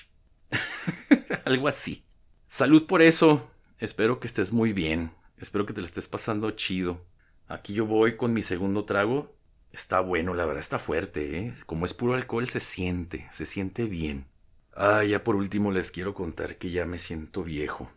Algo 1.45 1.69
así. 1.69 2.05
Salud 2.47 2.87
por 2.87 3.03
eso. 3.03 3.51
Espero 3.79 4.21
que 4.21 4.27
estés 4.27 4.53
muy 4.53 4.73
bien. 4.73 5.13
Espero 5.41 5.65
que 5.65 5.73
te 5.73 5.81
lo 5.81 5.87
estés 5.87 6.07
pasando 6.07 6.51
chido. 6.51 7.07
Aquí 7.49 7.73
yo 7.73 7.87
voy 7.87 8.19
con 8.19 8.35
mi 8.35 8.43
segundo 8.43 8.85
trago. 8.85 9.35
Está 9.73 10.01
bueno, 10.01 10.35
la 10.35 10.45
verdad 10.45 10.61
está 10.61 10.79
fuerte, 10.79 11.39
¿eh? 11.39 11.55
Como 11.65 11.87
es 11.87 11.95
puro 11.95 12.15
alcohol, 12.15 12.47
se 12.49 12.61
siente, 12.61 13.27
se 13.33 13.47
siente 13.47 13.85
bien. 13.85 14.27
Ah, 14.75 15.03
ya 15.03 15.25
por 15.25 15.37
último 15.37 15.73
les 15.73 15.91
quiero 15.91 16.13
contar 16.13 16.59
que 16.59 16.71
ya 16.71 16.85
me 16.85 16.99
siento 16.99 17.43
viejo. 17.43 17.91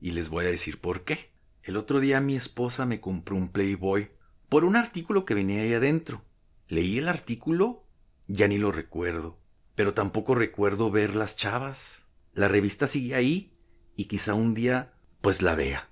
Y 0.00 0.10
les 0.10 0.28
voy 0.28 0.44
a 0.44 0.50
decir 0.50 0.80
por 0.80 1.04
qué. 1.04 1.32
El 1.62 1.78
otro 1.78 1.98
día 1.98 2.20
mi 2.20 2.36
esposa 2.36 2.84
me 2.84 3.00
compró 3.00 3.36
un 3.36 3.48
Playboy 3.48 4.10
por 4.50 4.64
un 4.64 4.76
artículo 4.76 5.24
que 5.24 5.34
venía 5.34 5.62
ahí 5.62 5.72
adentro. 5.72 6.22
Leí 6.68 6.98
el 6.98 7.08
artículo 7.08 7.86
Ya 8.26 8.48
ni 8.48 8.58
lo 8.58 8.70
recuerdo. 8.70 9.38
Pero 9.74 9.94
tampoco 9.94 10.34
recuerdo 10.34 10.90
ver 10.90 11.16
las 11.16 11.36
chavas. 11.36 12.06
La 12.34 12.48
revista 12.48 12.86
sigue 12.86 13.14
ahí 13.14 13.56
y 13.96 14.04
quizá 14.04 14.34
un 14.34 14.52
día 14.52 14.92
pues 15.22 15.40
la 15.40 15.54
vea. 15.54 15.91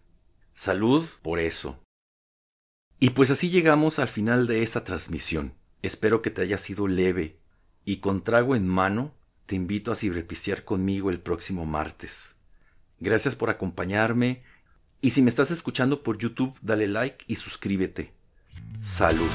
Salud 0.60 1.08
por 1.22 1.38
eso. 1.38 1.82
Y 2.98 3.10
pues 3.10 3.30
así 3.30 3.48
llegamos 3.48 3.98
al 3.98 4.08
final 4.08 4.46
de 4.46 4.62
esta 4.62 4.84
transmisión. 4.84 5.54
Espero 5.80 6.20
que 6.20 6.28
te 6.28 6.42
haya 6.42 6.58
sido 6.58 6.86
leve 6.86 7.38
y 7.86 8.00
con 8.00 8.22
trago 8.22 8.54
en 8.54 8.68
mano 8.68 9.14
te 9.46 9.56
invito 9.56 9.90
a 9.90 9.96
cibrepiciar 9.96 10.66
conmigo 10.66 11.08
el 11.08 11.18
próximo 11.18 11.64
martes. 11.64 12.36
Gracias 12.98 13.36
por 13.36 13.48
acompañarme 13.48 14.42
y 15.00 15.12
si 15.12 15.22
me 15.22 15.30
estás 15.30 15.50
escuchando 15.50 16.02
por 16.02 16.18
YouTube 16.18 16.54
dale 16.60 16.88
like 16.88 17.24
y 17.26 17.36
suscríbete. 17.36 18.12
Salud. 18.82 19.30